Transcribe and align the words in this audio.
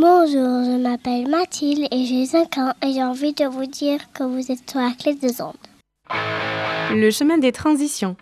Bonjour, 0.00 0.62
je 0.64 0.80
m'appelle 0.80 1.28
Mathilde 1.28 1.88
et 1.90 2.04
j'ai 2.04 2.24
5 2.24 2.58
ans 2.58 2.72
et 2.86 2.92
j'ai 2.92 3.02
envie 3.02 3.32
de 3.32 3.46
vous 3.46 3.66
dire 3.66 3.98
que 4.14 4.22
vous 4.22 4.52
êtes 4.52 4.70
sur 4.70 4.78
la 4.78 4.92
clé 4.96 5.16
des 5.16 5.42
ondes. 5.42 5.54
Le 6.92 7.10
chemin 7.10 7.36
des 7.36 7.50
transitions. 7.50 8.14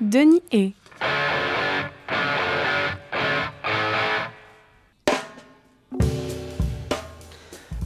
Denis 0.00 0.40
et 0.52 0.72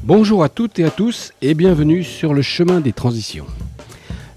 Bonjour 0.04 0.44
à 0.44 0.48
toutes 0.48 0.78
et 0.78 0.84
à 0.84 0.90
tous 0.90 1.32
et 1.42 1.54
bienvenue 1.54 2.04
sur 2.04 2.34
le 2.34 2.42
chemin 2.42 2.78
des 2.78 2.92
transitions. 2.92 3.46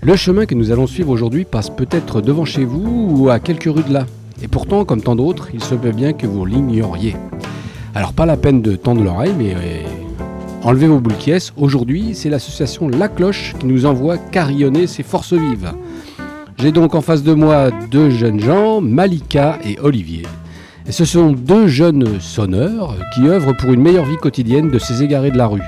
Le 0.02 0.16
chemin 0.16 0.48
que 0.48 0.56
nous 0.56 0.72
allons 0.72 0.88
suivre 0.88 1.12
aujourd'hui 1.12 1.46
passe 1.46 1.70
peut-être 1.70 2.20
devant 2.22 2.46
chez 2.46 2.66
vous 2.66 3.16
ou 3.16 3.30
à 3.30 3.40
quelques 3.40 3.66
rues 3.66 3.84
de 3.84 3.94
là. 3.94 4.08
Et 4.42 4.48
pourtant, 4.48 4.86
comme 4.86 5.04
tant 5.04 5.16
d'autres, 5.16 5.50
il 5.54 5.64
se 5.64 5.76
peut 5.76 5.92
bien 5.92 6.14
que 6.14 6.26
vous 6.26 6.46
l'ignoriez. 6.46 7.16
Alors 7.96 8.14
pas 8.14 8.26
la 8.26 8.38
peine 8.38 8.64
de 8.64 8.76
tendre 8.76 9.04
l'oreille, 9.04 9.36
mais 9.38 9.54
euh, 9.54 9.84
enlevez 10.64 10.88
vos 10.88 11.00
boules 11.00 11.18
qui 11.18 11.32
Aujourd'hui, 11.58 12.16
c'est 12.16 12.30
l'association 12.30 12.90
La 12.90 13.08
Cloche 13.08 13.54
qui 13.60 13.68
nous 13.68 13.86
envoie 13.86 14.18
carillonner 14.18 14.88
ses 14.88 15.04
forces 15.04 15.34
vives. 15.34 15.72
J'ai 16.58 16.72
donc 16.72 16.96
en 16.96 17.02
face 17.02 17.22
de 17.22 17.34
moi 17.34 17.70
deux 17.92 18.10
jeunes 18.10 18.40
gens, 18.40 18.82
Malika 18.82 19.60
et 19.64 19.78
Olivier. 19.80 20.24
Et 20.88 20.92
ce 20.92 21.06
sont 21.06 21.34
deux 21.34 21.68
jeunes 21.68 22.20
sonneurs 22.20 22.96
qui 23.14 23.28
œuvrent 23.28 23.56
pour 23.56 23.72
une 23.72 23.82
meilleure 23.82 24.06
vie 24.06 24.18
quotidienne 24.18 24.72
de 24.72 24.80
ces 24.80 25.04
égarés 25.04 25.32
de 25.32 25.38
la 25.38 25.48
rue, 25.48 25.62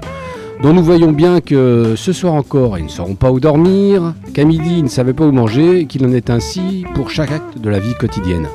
dont 0.64 0.74
nous 0.74 0.84
voyons 0.84 1.12
bien 1.12 1.42
que 1.42 1.94
ce 1.96 2.12
soir 2.12 2.34
encore, 2.34 2.80
ils 2.80 2.86
ne 2.86 2.90
sauront 2.90 3.16
pas 3.16 3.32
où 3.32 3.40
dormir, 3.40 4.16
qu'à 4.34 4.46
midi, 4.46 4.78
ils 4.78 4.84
ne 4.84 4.90
savaient 4.90 5.14
pas 5.14 5.26
où 5.26 5.32
manger, 5.32 5.86
qu'il 5.86 6.06
en 6.06 6.12
est 6.12 6.32
ainsi 6.32 6.86
pour 6.96 7.12
chaque 7.12 7.32
acte 7.32 7.60
de 7.60 7.70
la 7.70 7.80
vie 7.80 7.94
quotidienne. 7.94 8.48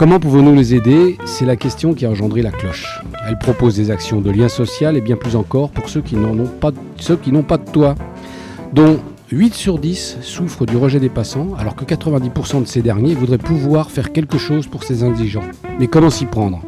Comment 0.00 0.18
pouvons-nous 0.18 0.54
les 0.54 0.74
aider? 0.74 1.18
C'est 1.26 1.44
la 1.44 1.56
question 1.56 1.92
qui 1.92 2.06
a 2.06 2.10
engendré 2.10 2.40
la 2.40 2.50
cloche. 2.50 3.02
Elle 3.28 3.36
propose 3.36 3.76
des 3.76 3.90
actions 3.90 4.22
de 4.22 4.30
lien 4.30 4.48
social 4.48 4.96
et 4.96 5.02
bien 5.02 5.14
plus 5.14 5.36
encore 5.36 5.68
pour 5.68 5.90
ceux 5.90 6.00
qui 6.00 6.16
n'ont 6.16 6.46
pas, 6.46 6.70
de 7.58 7.70
toit, 7.70 7.94
dont 8.72 8.98
8 9.30 9.52
sur 9.52 9.78
10 9.78 10.16
souffrent 10.22 10.64
du 10.64 10.78
rejet 10.78 11.00
des 11.00 11.10
passants, 11.10 11.48
alors 11.58 11.76
que 11.76 11.84
90% 11.84 12.62
de 12.62 12.66
ces 12.66 12.80
derniers 12.80 13.14
voudraient 13.14 13.36
pouvoir 13.36 13.90
faire 13.90 14.10
quelque 14.10 14.38
chose 14.38 14.66
pour 14.66 14.84
ces 14.84 15.04
indigents. 15.04 15.44
Mais 15.78 15.86
comment 15.86 16.08
s'y 16.08 16.24
prendre? 16.24 16.62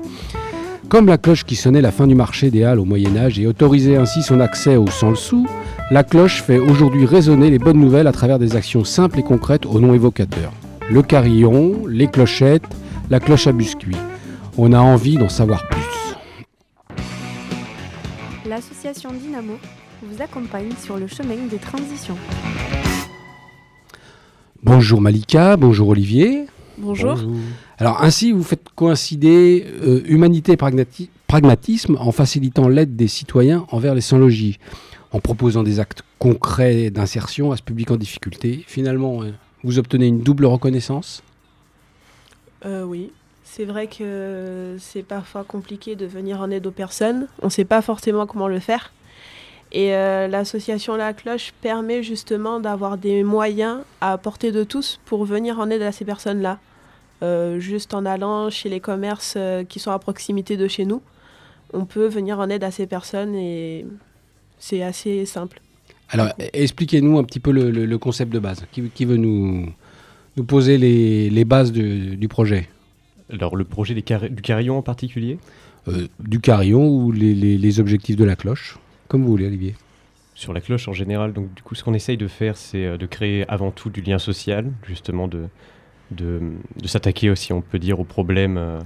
Comme 0.90 1.06
la 1.06 1.16
cloche 1.16 1.44
qui 1.44 1.56
sonnait 1.56 1.80
la 1.80 1.90
fin 1.90 2.06
du 2.06 2.14
marché 2.14 2.50
des 2.50 2.64
Halles 2.64 2.80
au 2.80 2.84
Moyen 2.84 3.16
Âge 3.16 3.38
et 3.38 3.46
autorisait 3.46 3.96
ainsi 3.96 4.22
son 4.22 4.40
accès 4.40 4.76
au 4.76 4.88
sans 4.88 5.08
le 5.08 5.16
sou, 5.16 5.46
la 5.90 6.04
cloche 6.04 6.42
fait 6.42 6.58
aujourd'hui 6.58 7.06
résonner 7.06 7.48
les 7.48 7.58
bonnes 7.58 7.80
nouvelles 7.80 8.08
à 8.08 8.12
travers 8.12 8.38
des 8.38 8.56
actions 8.56 8.84
simples 8.84 9.20
et 9.20 9.22
concrètes 9.22 9.64
au 9.64 9.80
nom 9.80 9.94
évocateur. 9.94 10.52
Le 10.90 11.00
carillon, 11.00 11.86
les 11.88 12.08
clochettes, 12.08 12.68
la 13.12 13.20
cloche 13.20 13.46
à 13.46 13.52
biscuits. 13.52 13.94
On 14.56 14.72
a 14.72 14.80
envie 14.80 15.18
d'en 15.18 15.28
savoir 15.28 15.68
plus. 15.68 16.16
L'association 18.48 19.12
Dynamo 19.12 19.58
vous 20.02 20.22
accompagne 20.22 20.70
sur 20.82 20.96
le 20.96 21.06
chemin 21.08 21.36
des 21.50 21.58
transitions. 21.58 22.16
Bonjour 24.62 25.02
Malika, 25.02 25.58
bonjour 25.58 25.88
Olivier. 25.88 26.46
Bonjour. 26.78 27.18
Alors 27.76 28.02
ainsi, 28.02 28.32
vous 28.32 28.42
faites 28.42 28.70
coïncider 28.74 29.66
euh, 29.82 30.00
humanité 30.06 30.52
et 30.52 30.56
pragmatisme 31.26 31.98
en 32.00 32.12
facilitant 32.12 32.66
l'aide 32.66 32.96
des 32.96 33.08
citoyens 33.08 33.66
envers 33.72 33.94
les 33.94 34.00
sans-logis, 34.00 34.58
en 35.10 35.20
proposant 35.20 35.62
des 35.62 35.80
actes 35.80 36.02
concrets 36.18 36.88
d'insertion 36.88 37.52
à 37.52 37.58
ce 37.58 37.62
public 37.62 37.90
en 37.90 37.96
difficulté. 37.96 38.64
Finalement, 38.66 39.22
euh, 39.22 39.32
vous 39.64 39.78
obtenez 39.78 40.06
une 40.06 40.20
double 40.20 40.46
reconnaissance? 40.46 41.22
Euh, 42.64 42.84
oui, 42.84 43.10
c'est 43.44 43.64
vrai 43.64 43.86
que 43.86 44.76
c'est 44.78 45.02
parfois 45.02 45.44
compliqué 45.44 45.96
de 45.96 46.06
venir 46.06 46.40
en 46.40 46.50
aide 46.50 46.66
aux 46.66 46.72
personnes. 46.72 47.26
On 47.40 47.46
ne 47.46 47.50
sait 47.50 47.64
pas 47.64 47.82
forcément 47.82 48.26
comment 48.26 48.48
le 48.48 48.60
faire. 48.60 48.92
Et 49.72 49.94
euh, 49.94 50.28
l'association 50.28 50.96
La 50.96 51.14
Cloche 51.14 51.52
permet 51.62 52.02
justement 52.02 52.60
d'avoir 52.60 52.98
des 52.98 53.22
moyens 53.24 53.80
à 54.00 54.18
portée 54.18 54.52
de 54.52 54.64
tous 54.64 55.00
pour 55.06 55.24
venir 55.24 55.58
en 55.58 55.70
aide 55.70 55.82
à 55.82 55.92
ces 55.92 56.04
personnes-là. 56.04 56.58
Euh, 57.22 57.58
juste 57.58 57.94
en 57.94 58.04
allant 58.04 58.50
chez 58.50 58.68
les 58.68 58.80
commerces 58.80 59.38
qui 59.68 59.78
sont 59.78 59.92
à 59.92 59.98
proximité 59.98 60.56
de 60.56 60.68
chez 60.68 60.84
nous, 60.84 61.00
on 61.72 61.86
peut 61.86 62.06
venir 62.06 62.38
en 62.38 62.50
aide 62.50 62.64
à 62.64 62.70
ces 62.70 62.86
personnes 62.86 63.34
et 63.34 63.86
c'est 64.58 64.82
assez 64.82 65.24
simple. 65.24 65.60
Alors, 66.10 66.28
expliquez-nous 66.52 67.18
un 67.18 67.24
petit 67.24 67.40
peu 67.40 67.52
le, 67.52 67.98
concept 67.98 68.30
de 68.30 68.38
base. 68.38 68.66
qui 68.72 69.04
veut 69.06 69.16
nous, 69.16 69.72
nous 70.36 70.44
poser 70.44 70.78
les, 70.78 71.44
bases 71.44 71.72
du 71.72 72.28
projet 72.28 72.68
Alors 73.30 73.56
le 73.56 73.64
projet 73.64 73.94
du 73.94 74.02
carillon 74.02 74.78
en 74.78 74.82
particulier? 74.82 75.38
Euh, 75.88 76.06
Du 76.20 76.40
carillon 76.40 76.88
ou 76.88 77.12
les, 77.12 77.80
objectifs 77.80 78.16
de 78.16 78.24
la 78.24 78.36
cloche, 78.36 78.78
comme 79.08 79.22
vous 79.22 79.30
voulez 79.30 79.46
Olivier. 79.46 79.74
Sur 80.34 80.52
la 80.52 80.60
cloche 80.60 80.88
en 80.88 80.92
général, 80.92 81.32
donc 81.32 81.52
du 81.54 81.62
coup 81.62 81.74
ce 81.74 81.84
qu'on 81.84 81.94
essaye 81.94 82.16
de 82.16 82.26
faire 82.26 82.56
c'est 82.56 82.86
euh, 82.86 82.96
de 82.96 83.06
créer 83.06 83.48
avant 83.48 83.70
tout 83.70 83.90
du 83.90 84.00
lien 84.00 84.18
social, 84.18 84.72
justement 84.86 85.28
de, 85.28 85.44
de, 86.10 86.40
s'attaquer 86.84 87.30
aussi 87.30 87.52
on 87.52 87.60
peut 87.60 87.78
dire 87.78 88.00
au 88.00 88.04
problème 88.04 88.56
euh, 88.56 88.80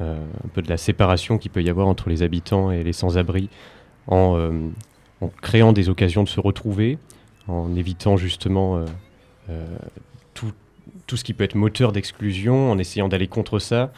un 0.00 0.48
peu 0.52 0.62
de 0.62 0.68
la 0.68 0.76
séparation 0.76 1.38
qu'il 1.38 1.50
peut 1.50 1.62
y 1.62 1.70
avoir 1.70 1.86
entre 1.86 2.08
les 2.08 2.22
habitants 2.22 2.70
et 2.70 2.82
les 2.82 2.92
sans-abri 2.92 3.48
en, 4.06 4.60
en, 5.20 5.28
créant 5.42 5.72
des 5.72 5.88
occasions 5.88 6.24
de 6.24 6.28
se 6.28 6.40
retrouver, 6.40 6.98
en 7.46 7.74
évitant 7.74 8.16
justement 8.16 8.84
tout, 10.34 10.52
tout 11.06 11.16
ce 11.16 11.24
qui 11.24 11.34
peut 11.34 11.44
être 11.44 11.54
moteur 11.54 11.92
d'exclusion, 11.92 12.70
en 12.70 12.78
essayant 12.78 13.08
d'aller 13.08 13.28
contre 13.28 13.58
ça, 13.58 13.92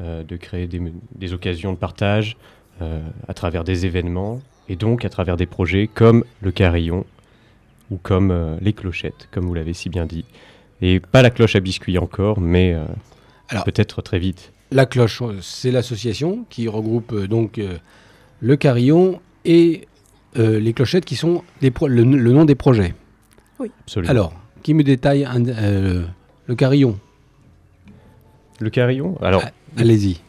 euh, 0.00 0.22
de 0.24 0.36
créer 0.36 0.66
des, 0.66 1.32
occasions 1.32 1.72
de 1.72 1.78
partage 1.78 2.36
euh, 2.82 3.00
à 3.28 3.32
travers 3.32 3.64
des 3.64 3.86
événements, 3.86 4.40
et 4.68 4.76
donc 4.76 5.06
à 5.06 5.08
travers 5.08 5.38
des 5.38 5.46
projets 5.46 5.86
comme 5.86 6.22
le 6.42 6.50
carillon 6.50 7.06
ou 7.90 7.96
comme 7.96 8.30
euh, 8.30 8.56
les 8.60 8.74
clochettes, 8.74 9.28
comme 9.30 9.46
vous 9.46 9.54
l'avez 9.54 9.72
si 9.72 9.88
bien 9.88 10.04
dit. 10.04 10.26
Et 10.82 11.00
pas 11.00 11.22
la 11.22 11.30
cloche 11.30 11.56
à 11.56 11.60
biscuits 11.60 11.96
encore, 11.96 12.40
mais 12.40 12.76
peut-être 13.64 14.02
très 14.02 14.18
vite. 14.18 14.52
La 14.70 14.84
cloche, 14.84 15.22
c'est 15.40 15.70
l'association 15.70 16.44
qui 16.50 16.68
regroupe 16.68 17.16
donc 17.24 17.58
le 18.40 18.56
carillon 18.56 19.22
et 19.46 19.88
les 20.34 20.74
clochettes 20.74 21.06
qui 21.06 21.16
sont 21.16 21.42
le, 21.62 22.04
nom 22.04 22.44
des 22.44 22.54
projets. 22.54 22.94
Oui, 23.58 23.70
absolument. 23.84 24.10
Alors, 24.10 24.34
qui 24.62 24.74
me 24.74 24.82
détaille 24.82 25.24
un, 25.24 26.04
le 26.46 26.54
carillon. 26.54 26.98
Le 28.60 28.70
carillon 28.70 29.18
Alors. 29.20 29.42
Ah, 29.44 29.80
allez-y. 29.80 30.20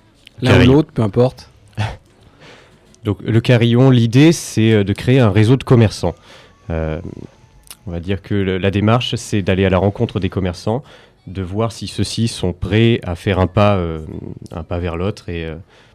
L'un 0.41 0.61
ou 0.61 0.65
l'autre, 0.65 0.91
peu 0.91 1.01
importe. 1.01 1.49
Donc, 3.03 3.21
le 3.21 3.39
carillon, 3.39 3.89
l'idée, 3.89 4.31
c'est 4.31 4.71
euh, 4.73 4.83
de 4.83 4.93
créer 4.93 5.19
un 5.19 5.31
réseau 5.31 5.55
de 5.55 5.63
commerçants. 5.63 6.15
Euh, 6.69 6.99
on 7.85 7.91
va 7.91 7.99
dire 7.99 8.21
que 8.21 8.35
la 8.35 8.69
démarche, 8.69 9.15
c'est 9.15 9.41
d'aller 9.41 9.63
à 9.63 9.69
la 9.69 9.77
rencontre 9.77 10.19
des 10.19 10.29
commerçants, 10.29 10.83
de 11.25 11.41
voir 11.41 11.71
si 11.71 11.87
ceux-ci 11.87 12.27
sont 12.27 12.51
prêts 12.51 12.99
à 13.03 13.15
faire 13.15 13.39
un 13.39 13.47
pas, 13.47 13.77
euh, 13.77 14.01
un 14.51 14.63
pas 14.63 14.79
vers 14.79 14.97
l'autre 14.97 15.29
et 15.29 15.47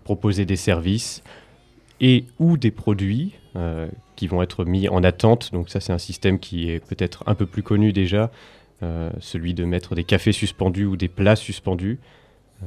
proposer 0.02 0.46
des 0.46 0.56
services 0.56 1.22
et 2.00 2.24
ou 2.38 2.56
des 2.56 2.70
produits 2.70 3.34
qui 4.16 4.26
vont 4.26 4.42
être 4.42 4.64
mis 4.64 4.88
en 4.88 5.04
attente. 5.04 5.50
Donc 5.52 5.68
ça, 5.68 5.80
c'est 5.80 5.92
un 5.92 5.98
système 5.98 6.38
qui 6.38 6.70
est 6.70 6.80
peut-être 6.80 7.24
un 7.26 7.34
peu 7.34 7.44
plus 7.44 7.62
connu 7.62 7.92
déjà, 7.92 8.30
celui 9.20 9.54
de 9.54 9.64
mettre 9.64 9.94
des 9.94 10.04
cafés 10.04 10.32
suspendus 10.32 10.86
ou 10.86 10.96
des 10.96 11.08
plats 11.08 11.36
suspendus. 11.36 11.98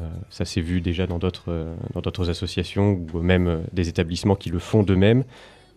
Euh, 0.01 0.09
ça 0.29 0.43
s'est 0.43 0.61
vu 0.61 0.81
déjà 0.81 1.07
dans 1.07 1.19
d'autres 1.19 1.49
euh, 1.49 1.73
dans 1.93 2.01
d'autres 2.01 2.29
associations 2.29 2.99
ou 3.13 3.19
même 3.19 3.63
des 3.71 3.87
établissements 3.87 4.35
qui 4.35 4.49
le 4.49 4.59
font 4.59 4.83
d'eux-mêmes. 4.83 5.23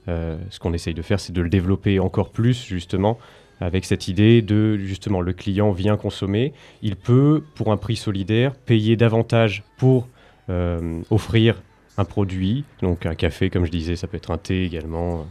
ce 0.07 0.59
qu'on 0.59 0.73
essaye 0.73 0.95
de 0.95 1.03
faire, 1.03 1.21
c'est 1.21 1.35
de 1.35 1.43
le 1.43 1.51
développer 1.51 1.99
encore 2.01 2.31
plus 2.31 2.65
justement 2.65 3.19
avec 3.61 3.85
cette 3.85 4.09
idée 4.09 4.41
de 4.41 4.79
justement 4.79 5.21
le 5.21 5.33
client 5.35 5.71
vient 5.71 5.97
consommer, 5.97 6.55
il 6.81 6.97
peut 6.97 7.43
pour 7.55 7.73
un 7.73 7.77
prix 7.77 7.97
solidaire 7.97 8.55
payer 8.55 8.97
davantage 8.97 9.65
pour 9.77 10.09
offrir 11.11 11.61
un 11.99 12.07
produit, 12.07 12.65
donc 12.81 13.05
un 13.05 13.15
café 13.15 13.51
comme 13.51 13.67
je 13.67 13.71
disais, 13.71 13.97
ça 13.97 14.07
peut 14.07 14.17
être 14.17 14.31
un 14.31 14.39
thé 14.39 14.65
également, 14.65 15.27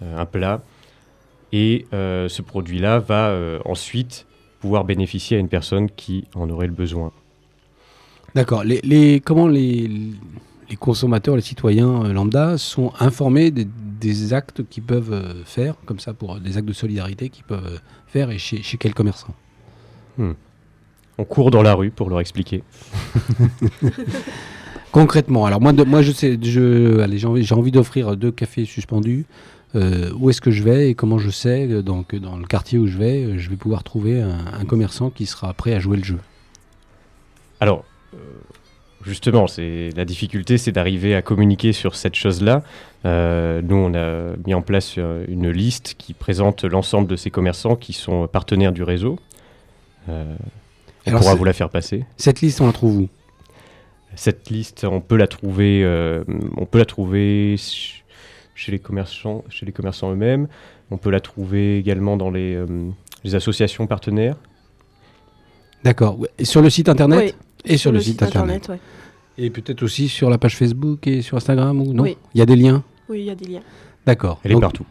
un 0.00 0.26
plat. 0.26 0.60
Et 1.52 1.86
ce 1.92 2.42
produit-là 2.42 2.98
va 2.98 3.38
ensuite 3.64 4.26
pouvoir 4.66 4.84
bénéficier 4.84 5.36
à 5.36 5.40
une 5.40 5.48
personne 5.48 5.88
qui 5.88 6.24
en 6.34 6.50
aurait 6.50 6.66
le 6.66 6.72
besoin. 6.72 7.12
D'accord. 8.34 8.64
Les, 8.64 9.20
comment 9.24 9.46
les, 9.46 9.88
les, 10.68 10.76
consommateurs, 10.76 11.36
les 11.36 11.42
citoyens 11.42 12.04
euh, 12.04 12.12
lambda 12.12 12.58
sont 12.58 12.92
informés 12.98 13.52
des, 13.52 14.32
actes 14.32 14.68
qu'ils 14.68 14.82
peuvent 14.82 15.12
euh, 15.12 15.44
faire, 15.44 15.76
comme 15.84 16.00
ça, 16.00 16.14
pour 16.14 16.40
des 16.40 16.56
actes 16.56 16.66
de 16.66 16.72
solidarité 16.72 17.28
qu'ils 17.28 17.44
peuvent 17.44 17.74
euh, 17.74 17.78
faire 18.08 18.32
et 18.32 18.38
chez, 18.38 18.60
chez 18.60 18.76
quel 18.76 18.92
commerçant? 18.92 19.34
Hmm. 20.18 20.32
On 21.16 21.24
court 21.24 21.52
dans 21.52 21.62
la 21.62 21.74
rue 21.74 21.90
pour 21.90 22.10
leur 22.10 22.18
expliquer. 22.18 22.64
Concrètement, 24.90 25.46
alors 25.46 25.60
moi, 25.60 25.72
moi 25.72 26.02
je 26.02 26.10
sais, 26.10 26.36
j'ai 26.42 27.24
envie, 27.24 27.52
envie 27.52 27.70
d'offrir 27.70 28.16
deux 28.16 28.32
cafés 28.32 28.64
suspendus. 28.64 29.26
Euh, 29.74 30.10
où 30.18 30.30
est-ce 30.30 30.40
que 30.40 30.50
je 30.50 30.62
vais 30.62 30.90
et 30.90 30.94
comment 30.94 31.18
je 31.18 31.28
sais 31.28 31.66
euh, 31.68 31.82
donc, 31.82 32.14
dans 32.14 32.36
le 32.36 32.46
quartier 32.46 32.78
où 32.78 32.86
je 32.86 32.96
vais, 32.96 33.24
euh, 33.24 33.38
je 33.38 33.50
vais 33.50 33.56
pouvoir 33.56 33.82
trouver 33.82 34.22
un, 34.22 34.64
commerçant 34.64 35.10
qui 35.10 35.26
sera 35.26 35.52
prêt 35.52 35.74
à 35.74 35.80
jouer 35.80 35.96
le 35.98 36.04
jeu 36.04 36.18
Alors, 37.60 37.84
justement, 39.04 39.46
c'est 39.46 39.90
la 39.96 40.04
difficulté, 40.04 40.58
c'est 40.58 40.72
d'arriver 40.72 41.14
à 41.14 41.22
communiquer 41.22 41.72
sur 41.72 41.94
cette 41.94 42.14
chose-là. 42.14 42.62
Euh, 43.04 43.62
nous, 43.62 43.76
on 43.76 43.94
a 43.94 44.36
mis 44.46 44.54
en 44.54 44.62
place 44.62 44.96
une 44.96 45.50
liste 45.50 45.94
qui 45.98 46.12
présente 46.12 46.64
l'ensemble 46.64 47.06
de 47.08 47.16
ces 47.16 47.30
commerçants 47.30 47.76
qui 47.76 47.92
sont 47.92 48.26
partenaires 48.26 48.72
du 48.72 48.82
réseau. 48.82 49.18
Euh, 50.08 50.34
on 51.06 51.10
Alors, 51.10 51.20
pourra 51.20 51.34
vous 51.34 51.44
la 51.44 51.52
faire 51.52 51.70
passer. 51.70 52.04
Cette 52.16 52.40
liste, 52.40 52.60
on 52.60 52.66
la 52.66 52.72
trouve 52.72 52.98
où? 52.98 53.08
Cette 54.14 54.50
liste, 54.50 54.84
on 54.84 55.00
peut 55.00 55.16
la 55.16 55.26
trouver, 55.26 55.82
euh, 55.84 56.24
on 56.56 56.64
peut 56.64 56.78
la 56.78 56.84
trouver 56.84 57.56
chez 58.56 58.72
les 58.72 58.80
commerçants, 58.80 59.44
chez 59.48 59.64
les 59.66 59.70
commerçants 59.72 60.10
eux-mêmes. 60.10 60.48
On 60.90 60.96
peut 60.96 61.10
la 61.10 61.20
trouver 61.20 61.78
également 61.78 62.16
dans 62.16 62.30
les, 62.30 62.54
euh, 62.56 62.66
les 63.22 63.34
associations 63.36 63.86
partenaires. 63.86 64.36
D'accord. 65.84 66.18
Et 66.38 66.44
sur 66.44 66.62
le 66.62 66.70
site 66.70 66.88
internet 66.88 67.36
Oui, 67.64 67.70
Et 67.72 67.76
sur, 67.76 67.92
le, 67.92 68.00
site, 68.00 68.22
internet. 68.22 68.68
ouais. 68.68 68.80
Et 69.38 69.50
peut-être 69.50 69.82
aussi 69.82 70.08
sur 70.08 70.30
la 70.30 70.38
page 70.38 70.56
Facebook 70.56 71.06
et 71.06 71.22
sur 71.22 71.36
Instagram 71.36 71.80
ou 71.80 71.92
non 71.92 72.02
Oui. 72.02 72.16
Il 72.34 72.38
y 72.38 72.42
a 72.42 72.46
des 72.46 72.56
liens 72.56 72.82
Oui, 73.08 73.20
il 73.20 73.24
y 73.26 73.30
a 73.30 73.34
des 73.34 73.44
liens. 73.46 73.62
D'accord. 74.06 74.40
Elle 74.42 74.52
est 74.52 74.60
partout. 74.60 74.86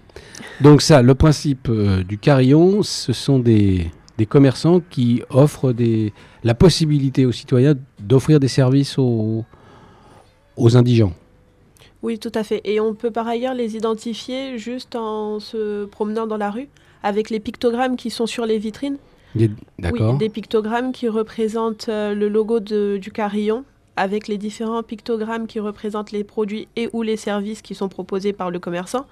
Donc 0.62 0.82
ça, 0.82 1.02
le 1.02 1.16
principe 1.16 1.68
euh, 1.70 2.04
du 2.04 2.18
carillon, 2.18 2.84
ce 2.84 3.14
sont 3.14 3.40
des, 3.40 3.90
des 4.18 4.26
commerçants 4.26 4.82
qui 4.90 5.24
offrent 5.30 5.74
des, 5.74 6.14
la 6.44 6.54
possibilité 6.54 7.26
aux 7.26 7.32
citoyens 7.32 7.74
d'offrir 8.00 8.40
des 8.40 8.48
services 8.48 8.98
aux, 9.00 9.44
aux 10.56 10.78
indigents. 10.78 11.14
Oui, 12.06 12.20
tout 12.20 12.32
à 12.36 12.44
fait. 12.44 12.62
Et 12.66 12.80
on 12.80 12.94
peut 12.94 13.10
par 13.10 13.28
ailleurs 13.28 13.56
les 13.56 13.76
identifier 13.76 14.60
juste 14.60 14.96
en 14.96 15.40
se 15.40 15.86
promenant 15.86 16.28
dans 16.28 16.38
la 16.38 16.52
rue 16.52 16.70
avec 17.02 17.32
les 17.32 17.40
pictogrammes 17.40 17.96
qui 17.98 18.12
sont 18.12 18.28
sur 18.28 18.46
les 18.46 18.60
vitrines. 18.60 18.98
D'accord. 19.80 20.12
Oui, 20.12 20.18
des 20.20 20.30
pictogrammes 20.30 20.92
qui 20.92 21.10
représentent 21.10 21.90
euh, 21.90 22.14
le 22.14 22.30
logo 22.30 22.60
de- 22.60 22.98
du 23.02 23.12
carillon 23.12 23.66
avec 23.98 24.28
les 24.28 24.38
différents 24.38 24.84
pictogrammes 24.84 25.48
qui 25.48 25.60
représentent 25.60 26.12
les 26.12 26.24
produits 26.24 26.68
et 26.76 26.90
ou 26.94 27.02
les 27.02 27.18
services 27.18 27.62
qui 27.62 27.74
sont 27.76 27.90
proposés 27.90 28.34
par 28.34 28.52
le 28.52 28.60
commerçant. 28.60 29.06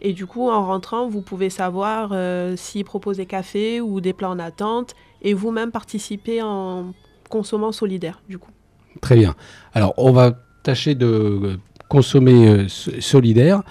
Et 0.00 0.12
du 0.12 0.26
coup, 0.26 0.48
en 0.48 0.64
rentrant, 0.64 1.08
vous 1.08 1.22
pouvez 1.22 1.50
savoir 1.50 2.10
euh, 2.12 2.54
s'il 2.56 2.84
propose 2.84 3.16
des 3.16 3.26
cafés 3.26 3.80
ou 3.80 4.00
des 4.00 4.12
plats 4.12 4.30
en 4.30 4.38
attente 4.38 4.94
et 5.22 5.34
vous-même 5.34 5.72
participer 5.72 6.40
en 6.40 6.94
consommant 7.28 7.72
solidaire, 7.72 8.22
du 8.28 8.38
coup. 8.38 8.52
Très 9.00 9.16
bien. 9.16 9.34
Alors, 9.74 9.92
on 9.96 10.12
va 10.12 10.38
tâcher 10.62 10.94
de 10.94 11.58
consommer 11.88 12.48
euh, 12.48 12.68
so- 12.68 12.92
solidaire. 13.00 13.62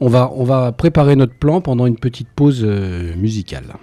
On 0.00 0.08
va, 0.08 0.30
on 0.34 0.44
va 0.44 0.72
préparer 0.72 1.14
notre 1.16 1.34
plan 1.34 1.60
pendant 1.60 1.86
une 1.86 1.96
petite 1.98 2.28
pause 2.34 2.62
euh, 2.64 3.14
musicale. 3.16 3.74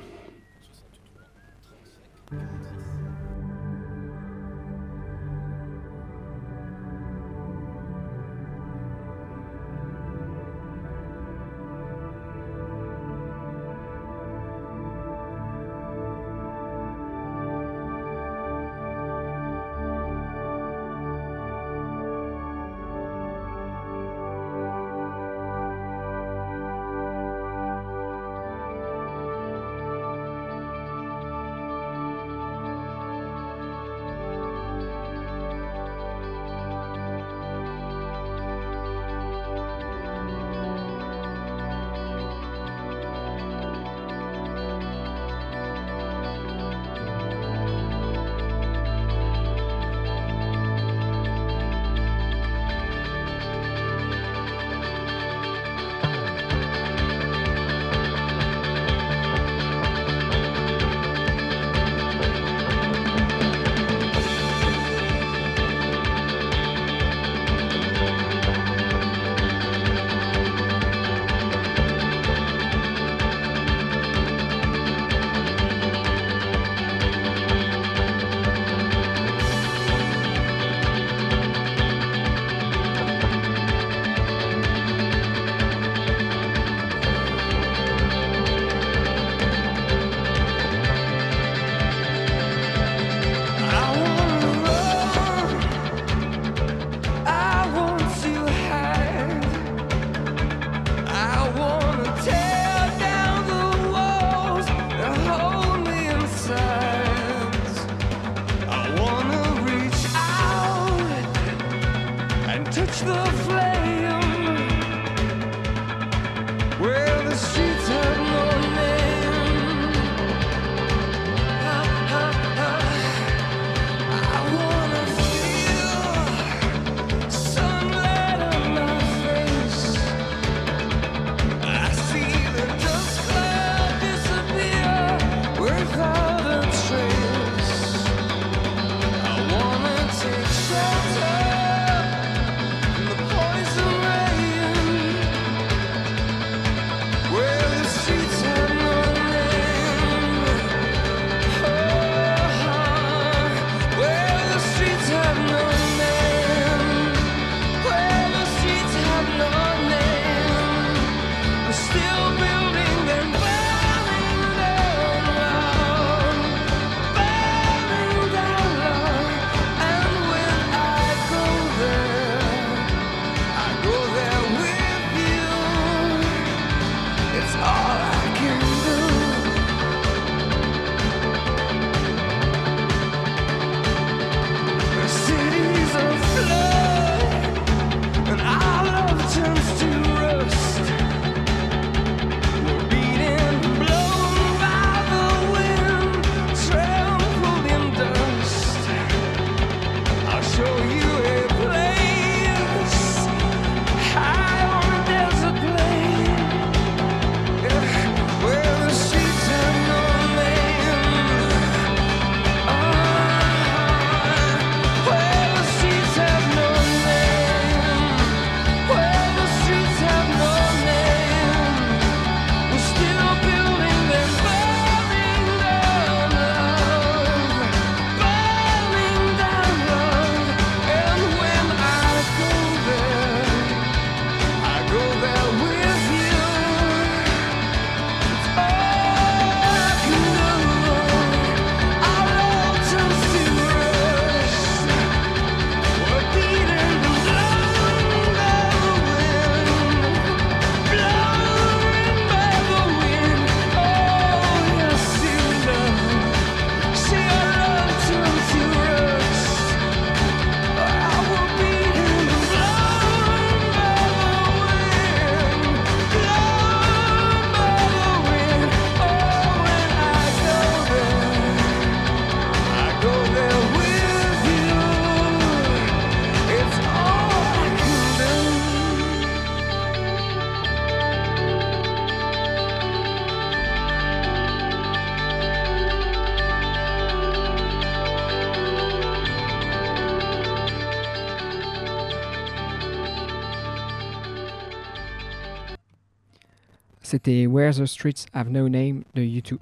C'était 297.10 297.48
Where 297.48 297.74
the 297.74 297.86
Streets 297.86 298.26
Have 298.34 298.50
No 298.50 298.68
Name 298.68 299.04
de 299.16 299.22
YouTube. 299.22 299.60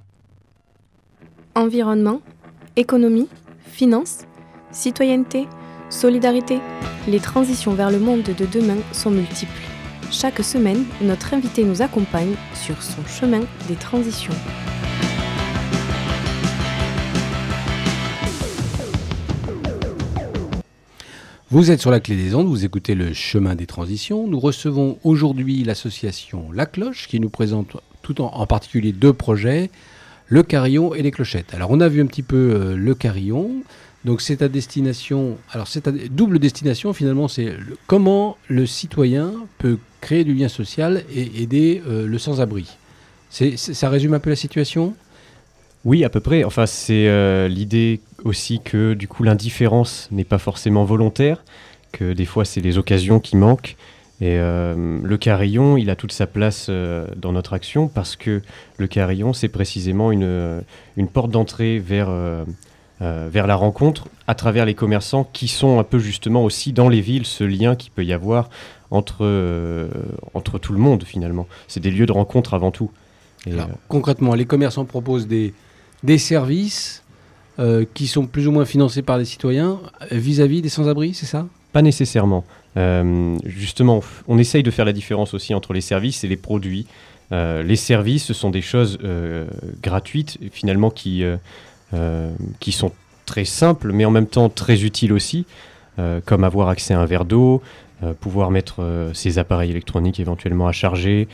Environnement, 1.54 2.20
économie, 2.74 3.28
finance, 3.60 4.24
citoyenneté, 4.72 5.46
solidarité, 5.88 6.58
les 7.06 7.20
transitions 7.20 7.74
vers 7.74 7.92
le 7.92 8.00
monde 8.00 8.24
de 8.24 8.46
demain 8.46 8.78
sont 8.90 9.12
multiples. 9.12 9.52
Chaque 10.10 10.42
semaine, 10.42 10.86
notre 11.00 11.34
invité 11.34 11.62
nous 11.62 11.82
accompagne 11.82 12.34
sur 12.52 12.82
son 12.82 13.04
chemin 13.04 13.42
des 13.68 13.76
transitions. 13.76 14.34
Vous 21.56 21.70
êtes 21.70 21.80
sur 21.80 21.90
la 21.90 22.00
clé 22.00 22.16
des 22.16 22.34
ondes, 22.34 22.48
vous 22.48 22.66
écoutez 22.66 22.94
le 22.94 23.14
chemin 23.14 23.54
des 23.54 23.64
transitions. 23.64 24.28
Nous 24.28 24.38
recevons 24.38 24.98
aujourd'hui 25.04 25.64
l'association 25.64 26.52
La 26.52 26.66
Cloche 26.66 27.08
qui 27.08 27.18
nous 27.18 27.30
présente 27.30 27.78
tout 28.02 28.20
en, 28.20 28.46
particulier 28.46 28.92
deux 28.92 29.14
projets, 29.14 29.70
le 30.26 30.42
carillon 30.42 30.94
et 30.94 31.00
les 31.00 31.10
clochettes. 31.10 31.54
Alors 31.54 31.70
on 31.70 31.80
a 31.80 31.88
vu 31.88 32.02
un 32.02 32.06
petit 32.06 32.22
peu 32.22 32.36
euh, 32.36 32.76
le 32.76 32.94
carillon, 32.94 33.62
donc 34.04 34.20
c'est 34.20 34.42
à 34.42 34.48
destination, 34.48 35.38
alors 35.50 35.66
c'est 35.66 35.88
à 35.88 35.92
double 35.92 36.40
destination 36.40 36.92
finalement, 36.92 37.26
c'est 37.26 37.54
comment 37.86 38.36
le 38.48 38.66
citoyen 38.66 39.32
peut 39.56 39.78
créer 40.02 40.24
du 40.24 40.34
lien 40.34 40.48
social 40.48 41.04
et 41.10 41.40
aider 41.42 41.82
euh, 41.88 42.06
le 42.06 42.18
sans-abri. 42.18 42.68
Ça 43.30 43.88
résume 43.88 44.12
un 44.12 44.20
peu 44.20 44.28
la 44.28 44.36
situation? 44.36 44.94
Oui, 45.86 46.02
à 46.04 46.08
peu 46.08 46.18
près. 46.18 46.42
Enfin, 46.42 46.66
c'est 46.66 47.06
euh, 47.06 47.46
l'idée 47.46 48.00
aussi 48.24 48.58
que 48.58 48.94
du 48.94 49.06
coup 49.06 49.22
l'indifférence 49.22 50.08
n'est 50.10 50.24
pas 50.24 50.38
forcément 50.38 50.84
volontaire, 50.84 51.44
que 51.92 52.12
des 52.12 52.24
fois 52.24 52.44
c'est 52.44 52.60
les 52.60 52.76
occasions 52.76 53.20
qui 53.20 53.36
manquent. 53.36 53.76
Et 54.20 54.36
euh, 54.36 54.98
le 55.00 55.16
carillon, 55.16 55.76
il 55.76 55.88
a 55.88 55.94
toute 55.94 56.10
sa 56.10 56.26
place 56.26 56.66
euh, 56.70 57.06
dans 57.16 57.30
notre 57.30 57.52
action 57.52 57.86
parce 57.86 58.16
que 58.16 58.42
le 58.78 58.86
carillon, 58.88 59.32
c'est 59.32 59.48
précisément 59.48 60.10
une, 60.10 60.64
une 60.96 61.06
porte 61.06 61.30
d'entrée 61.30 61.78
vers, 61.78 62.10
vers 63.00 63.46
la 63.46 63.54
rencontre 63.54 64.08
à 64.26 64.34
travers 64.34 64.64
les 64.64 64.74
commerçants 64.74 65.28
qui 65.32 65.46
sont 65.46 65.78
un 65.78 65.84
peu 65.84 66.00
justement 66.00 66.42
aussi 66.42 66.72
dans 66.72 66.88
les 66.88 67.00
villes, 67.00 67.26
ce 67.26 67.44
lien 67.44 67.76
qu'il 67.76 67.92
peut 67.92 68.04
y 68.04 68.12
avoir 68.12 68.50
entre, 68.90 69.88
entre 70.34 70.58
tout 70.58 70.72
le 70.72 70.80
monde 70.80 71.04
finalement. 71.04 71.46
C'est 71.68 71.80
des 71.80 71.92
lieux 71.92 72.06
de 72.06 72.12
rencontre 72.12 72.54
avant 72.54 72.72
tout. 72.72 72.90
Et 73.46 73.52
Alors, 73.52 73.68
concrètement, 73.86 74.34
les 74.34 74.46
commerçants 74.46 74.84
proposent 74.84 75.28
des, 75.28 75.54
des 76.06 76.18
services 76.18 77.02
euh, 77.58 77.84
qui 77.94 78.06
sont 78.06 78.26
plus 78.26 78.46
ou 78.48 78.52
moins 78.52 78.64
financés 78.64 79.02
par 79.02 79.18
les 79.18 79.24
citoyens 79.24 79.80
vis-à-vis 80.10 80.58
-vis 80.58 80.62
des 80.62 80.68
sans-abri, 80.68 81.12
c'est 81.14 81.26
ça? 81.26 81.46
Pas 81.72 81.82
nécessairement. 81.82 82.44
Euh, 82.76 83.36
justement, 83.44 84.02
on 84.28 84.38
essaye 84.38 84.62
de 84.62 84.70
faire 84.70 84.84
la 84.84 84.92
différence 84.92 85.34
aussi 85.34 85.54
entre 85.54 85.72
les 85.72 85.80
services 85.80 86.24
et 86.24 86.28
les 86.28 86.36
produits. 86.36 86.86
Euh, 87.32 87.62
les 87.62 87.76
services, 87.76 88.24
ce 88.24 88.34
sont 88.34 88.50
des 88.50 88.62
choses 88.62 88.98
euh, 89.02 89.46
gratuites, 89.82 90.38
finalement, 90.52 90.90
qui, 90.90 91.24
euh, 91.24 92.30
qui 92.60 92.72
sont 92.72 92.92
très 93.24 93.44
simples, 93.44 93.92
mais 93.92 94.04
en 94.04 94.10
même 94.10 94.26
temps 94.26 94.48
très 94.48 94.84
utiles 94.84 95.12
aussi, 95.12 95.46
comme 96.26 96.44
avoir 96.44 96.68
accès 96.68 96.92
à 96.92 97.00
un 97.00 97.06
verre 97.06 97.24
d'eau, 97.24 97.62
pouvoir 98.20 98.50
mettre 98.50 99.10
ses 99.14 99.38
appareils 99.38 99.70
électroniques 99.70 100.20
éventuellement 100.20 100.68
à 100.68 100.72
charger, 100.72 101.26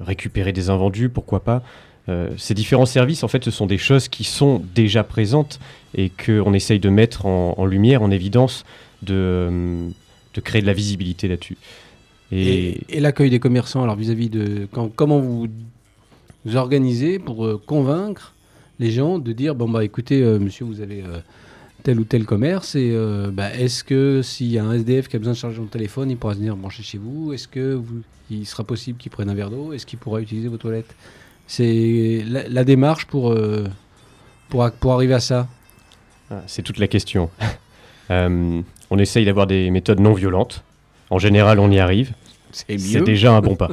récupérer 0.00 0.52
des 0.52 0.70
invendus, 0.70 1.08
pourquoi 1.08 1.44
pas. 1.44 1.62
Euh, 2.08 2.30
ces 2.36 2.54
différents 2.54 2.86
services, 2.86 3.24
en 3.24 3.28
fait, 3.28 3.44
ce 3.44 3.50
sont 3.50 3.66
des 3.66 3.78
choses 3.78 4.08
qui 4.08 4.24
sont 4.24 4.62
déjà 4.74 5.02
présentes 5.02 5.58
et 5.94 6.10
qu'on 6.10 6.54
essaye 6.54 6.78
de 6.78 6.88
mettre 6.88 7.26
en, 7.26 7.64
lumière, 7.66 8.02
en 8.02 8.10
évidence, 8.10 8.64
de, 9.02 9.14
euh, 9.14 9.88
de 10.34 10.40
créer 10.40 10.62
de 10.62 10.66
la 10.66 10.72
visibilité 10.72 11.26
là-dessus. 11.26 11.56
Et, 12.32 12.80
l'accueil 13.00 13.30
des 13.30 13.40
commerçants, 13.40 13.82
alors 13.82 13.96
vis-à-vis 13.96 14.30
de 14.30 14.68
comment 14.72 15.20
vous 15.20 15.46
vous 16.44 16.56
organisez 16.56 17.18
pour 17.18 17.44
euh, 17.44 17.60
convaincre 17.64 18.34
les 18.78 18.90
gens 18.90 19.18
de 19.18 19.32
dire 19.32 19.54
bon 19.54 19.68
bah 19.68 19.84
écoutez 19.84 20.22
monsieur 20.38 20.66
vous 20.66 20.82
avez 20.82 21.02
tel 21.82 21.98
ou 21.98 22.04
tel 22.04 22.26
commerce 22.26 22.74
et 22.74 22.94
bah, 23.32 23.54
est-ce 23.54 23.82
que 23.82 24.20
s'il 24.20 24.48
y 24.48 24.58
a 24.58 24.64
un 24.64 24.74
SDF 24.74 25.08
qui 25.08 25.16
a 25.16 25.18
besoin 25.18 25.32
de 25.32 25.38
charger 25.38 25.56
son 25.56 25.64
téléphone 25.64 26.10
il 26.10 26.18
pourra 26.18 26.34
venir 26.34 26.56
brancher 26.56 26.82
chez 26.82 26.98
vous? 26.98 27.32
Est-ce 27.32 27.48
que 27.48 27.72
vous, 27.72 28.02
il 28.30 28.44
sera 28.44 28.64
possible 28.64 28.98
qu'il 28.98 29.10
prenne 29.10 29.30
un 29.30 29.34
verre 29.34 29.48
d'eau? 29.48 29.72
Est-ce 29.72 29.86
qu'il 29.86 29.98
pourra 29.98 30.20
utiliser 30.20 30.48
vos 30.48 30.58
toilettes? 30.58 30.94
C'est 31.46 32.22
la, 32.26 32.48
la, 32.48 32.64
démarche 32.64 33.06
pour, 33.06 33.32
euh, 33.32 33.64
pour, 34.48 34.68
pour, 34.72 34.92
arriver 34.92 35.14
à 35.14 35.20
ça 35.20 35.46
ah, 36.30 36.42
C'est 36.46 36.62
toute 36.62 36.78
la 36.78 36.88
question. 36.88 37.30
euh, 38.10 38.60
on 38.90 38.98
essaye 38.98 39.24
d'avoir 39.24 39.46
des 39.46 39.70
méthodes 39.70 40.00
non 40.00 40.12
violentes. 40.12 40.62
En 41.10 41.18
général, 41.18 41.58
on 41.58 41.70
y 41.70 41.78
arrive. 41.78 42.12
C'est 42.52 43.04
déjà 43.04 43.32
un 43.32 43.40
bon 43.40 43.54
pas. 43.54 43.70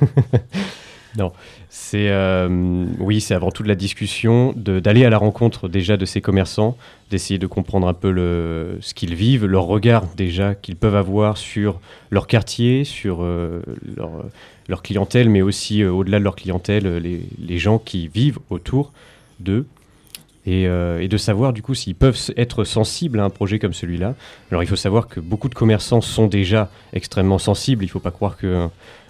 non, 1.16 1.32
c'est 1.70 2.10
euh, 2.10 2.84
oui, 2.98 3.20
c'est 3.20 3.34
avant 3.34 3.50
tout 3.50 3.62
de 3.62 3.68
la 3.68 3.74
discussion, 3.74 4.52
d'aller 4.56 5.04
à 5.04 5.10
la 5.10 5.18
rencontre 5.18 5.68
déjà 5.68 5.96
de 5.96 6.04
ces 6.04 6.20
commerçants, 6.20 6.76
d'essayer 7.10 7.38
de 7.38 7.46
comprendre 7.46 7.88
un 7.88 7.94
peu 7.94 8.10
le, 8.10 8.76
ce 8.80 8.92
qu'ils 8.92 9.14
vivent, 9.14 9.46
leur 9.46 9.64
regard 9.64 10.04
déjà 10.16 10.54
qu'ils 10.54 10.76
peuvent 10.76 10.96
avoir 10.96 11.38
sur 11.38 11.80
leur 12.10 12.26
quartier, 12.26 12.84
sur 12.84 13.22
euh, 13.22 13.62
leur, 14.68 14.82
clientèle, 14.82 15.30
mais 15.30 15.42
aussi 15.42 15.82
euh, 15.82 15.90
au-delà 15.90 16.18
de 16.18 16.24
leur 16.24 16.36
clientèle, 16.36 16.96
les, 16.98 17.22
les, 17.38 17.58
gens 17.58 17.78
qui 17.78 18.08
vivent 18.08 18.38
autour 18.50 18.92
d'eux. 19.40 19.66
Et, 20.48 20.68
de 20.68 21.16
savoir 21.16 21.52
du 21.52 21.60
coup 21.60 21.74
s'ils 21.74 21.96
peuvent 21.96 22.16
être 22.36 22.62
sensibles 22.62 23.18
à 23.18 23.24
un 23.24 23.30
projet 23.30 23.58
comme 23.58 23.72
celui-là. 23.72 24.14
Alors 24.52 24.62
il 24.62 24.68
faut 24.68 24.76
savoir 24.76 25.08
que 25.08 25.18
beaucoup 25.18 25.48
de 25.48 25.56
commerçants 25.56 26.00
sont 26.00 26.28
déjà 26.28 26.70
extrêmement 26.92 27.38
sensibles, 27.38 27.82
il 27.82 27.88
ne 27.88 27.90
faut 27.90 27.98
pas 27.98 28.12
croire 28.12 28.36
que 28.36 28.68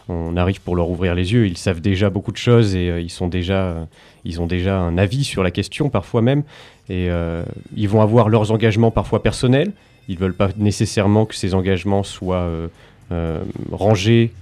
on 0.08 0.36
arrive 0.36 0.60
pour 0.60 0.76
leur 0.76 0.88
ouvrir 0.88 1.14
les 1.14 1.32
yeux, 1.32 1.46
ils 1.46 1.56
savent 1.56 1.80
déjà 1.80 2.10
beaucoup 2.10 2.32
de 2.32 2.36
choses 2.36 2.76
et 2.76 2.90
euh, 2.90 3.00
ils, 3.00 3.10
sont 3.10 3.26
déjà, 3.26 3.64
euh, 3.64 3.84
ils 4.24 4.40
ont 4.40 4.46
déjà 4.46 4.78
un 4.78 4.98
avis 4.98 5.24
sur 5.24 5.42
la 5.42 5.50
question 5.50 5.88
parfois 5.88 6.22
même, 6.22 6.42
et 6.88 7.10
euh, 7.10 7.42
ils 7.76 7.88
vont 7.88 8.00
avoir 8.00 8.28
leurs 8.28 8.52
engagements 8.52 8.90
parfois 8.90 9.22
personnels, 9.22 9.72
ils 10.08 10.14
ne 10.14 10.20
veulent 10.20 10.34
pas 10.34 10.50
nécessairement 10.56 11.26
que 11.26 11.34
ces 11.34 11.54
engagements 11.54 12.04
soient 12.04 12.48
rangés 13.72 14.32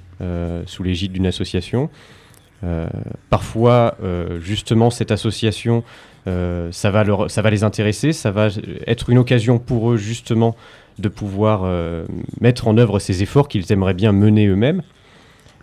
sous 0.67 0.83
l'égide 0.83 1.13
d'une 1.13 1.27
association. 1.27 1.89
parfois, 3.31 3.97
justement, 4.41 4.91
cette 4.91 5.11
association, 5.11 5.83
ça, 6.27 6.91
va 6.91 7.03
leur, 7.03 7.31
ça 7.31 7.41
va 7.41 7.49
les 7.49 7.65
intéresser, 7.65 8.13
ça 8.13 8.31
va 8.31 8.49
être 8.87 9.09
une 9.09 9.17
occasion 9.17 9.59
pour 9.59 9.93
eux 9.93 9.97
justement 9.97 10.55
de 10.99 11.09
pouvoir 11.09 11.67
mettre 12.43 12.69
en 12.69 12.77
œuvre 12.77 12.99
ces 12.99 13.23
efforts 13.23 13.49
qu'ils 13.49 13.73
aimeraient 13.73 13.95
bien 13.95 14.13
mener 14.13 14.47
eux-mêmes. 14.49 14.83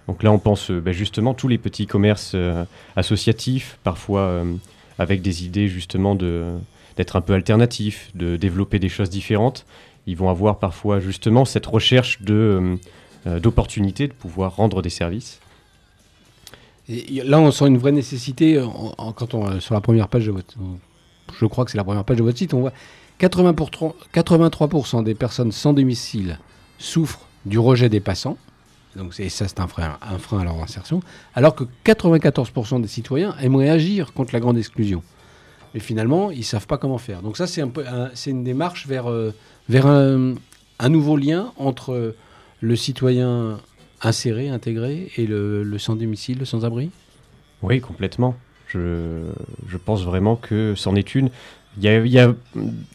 Donc 0.07 0.23
là, 0.23 0.31
on 0.31 0.39
pense 0.39 0.71
euh, 0.71 0.79
bah, 0.79 0.91
justement 0.91 1.33
tous 1.33 1.47
les 1.47 1.57
petits 1.57 1.87
commerces 1.87 2.33
euh, 2.35 2.65
associatifs, 2.95 3.77
parfois 3.83 4.21
euh, 4.21 4.53
avec 4.99 5.21
des 5.21 5.45
idées 5.45 5.67
justement 5.67 6.15
d'être 6.15 7.15
un 7.15 7.21
peu 7.21 7.33
alternatifs, 7.33 8.11
de 8.15 8.35
développer 8.35 8.79
des 8.79 8.89
choses 8.89 9.09
différentes. 9.09 9.65
Ils 10.07 10.17
vont 10.17 10.29
avoir 10.29 10.59
parfois 10.59 10.99
justement 10.99 11.45
cette 11.45 11.65
recherche 11.65 12.19
d'opportunités 12.21 14.07
de, 14.07 14.13
pouvoir 14.13 14.55
rendre 14.55 14.81
des 14.81 14.89
services. 14.89 15.39
Là, 16.89 17.39
on 17.39 17.51
sent 17.51 17.67
une 17.67 17.77
vraie 17.77 17.91
nécessité 17.91 18.61
quand 19.15 19.33
on 19.35 19.59
sur 19.59 19.75
la 19.75 19.81
première 19.81 20.07
page 20.07 20.25
de 20.25 20.31
votre, 20.31 20.55
je 21.39 21.45
crois 21.45 21.63
que 21.63 21.71
c'est 21.71 21.77
la 21.77 21.83
première 21.83 22.03
page 22.03 22.17
de 22.17 22.23
votre 22.23 22.37
site, 22.37 22.53
on 22.55 22.61
voit 22.61 22.73
80 23.19 23.53
pour, 23.53 23.69
83% 24.13 25.03
des 25.03 25.13
personnes 25.13 25.51
sans 25.51 25.73
domicile 25.73 26.39
souffrent 26.79 27.27
du 27.45 27.59
rejet 27.59 27.87
des 27.87 27.99
passants. 27.99 28.37
Donc 28.95 29.13
ça, 29.13 29.23
c'est 29.29 29.59
un 29.59 29.67
frein, 29.67 29.97
à 30.01 30.43
leur 30.43 30.61
insertion. 30.61 31.01
Alors 31.33 31.55
que 31.55 31.63
94% 31.85 32.81
des 32.81 32.87
citoyens 32.87 33.35
aimeraient 33.41 33.69
agir 33.69 34.13
contre 34.13 34.33
la 34.33 34.39
grande 34.39 34.57
exclusion. 34.57 35.03
Mais 35.73 35.79
finalement, 35.79 36.31
ils 36.31 36.39
ne 36.39 36.43
savent 36.43 36.67
pas 36.67 36.77
comment 36.77 36.97
faire. 36.97 37.21
Donc 37.21 37.37
ça, 37.37 37.47
c'est 37.47 37.61
une 38.31 38.43
démarche 38.43 38.87
vers, 38.87 39.09
euh, 39.09 39.31
un, 40.79 40.89
nouveau 40.89 41.15
lien 41.15 41.53
entre 41.57 42.15
le 42.59 42.75
citoyen 42.75 43.59
inséré, 44.01 44.49
intégré, 44.49 45.11
et 45.15 45.25
le, 45.25 45.63
le 45.63 45.77
sans-domicile, 45.77 46.39
le 46.39 46.45
sans-abri? 46.45 46.89
Oui, 47.61 47.79
complètement. 47.79 48.35
Je, 48.73 49.77
pense 49.83 50.03
vraiment 50.03 50.35
que 50.35 50.73
c'en 50.75 50.95
est 50.95 51.15
une. 51.15 51.29
Il 51.77 52.07
y 52.07 52.19
a, 52.19 52.33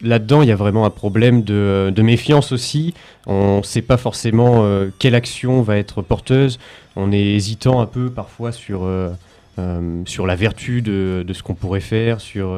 là-dedans, 0.03 0.43
il 0.43 0.49
y 0.49 0.51
a 0.51 0.55
vraiment 0.55 0.85
un 0.85 0.91
problème 0.91 1.41
de, 1.41 2.01
méfiance 2.01 2.51
aussi. 2.51 2.93
On 3.25 3.57
ne 3.57 3.63
sait 3.63 3.81
pas 3.81 3.97
forcément 3.97 4.63
euh, 4.63 4.89
quelle 4.99 5.15
action 5.15 5.61
va 5.63 5.77
être 5.77 6.03
porteuse. 6.03 6.59
On 6.95 7.11
est 7.11 7.19
hésitant 7.19 7.81
un 7.81 7.87
peu 7.87 8.11
parfois 8.11 8.51
sur, 8.51 8.83
euh, 8.83 9.09
euh, 9.57 10.01
sur 10.05 10.27
la 10.27 10.35
vertu 10.35 10.81
de 10.83 11.25
ce 11.33 11.41
qu'on 11.41 11.55
pourrait 11.55 11.79
faire, 11.79 12.21
sur 12.21 12.55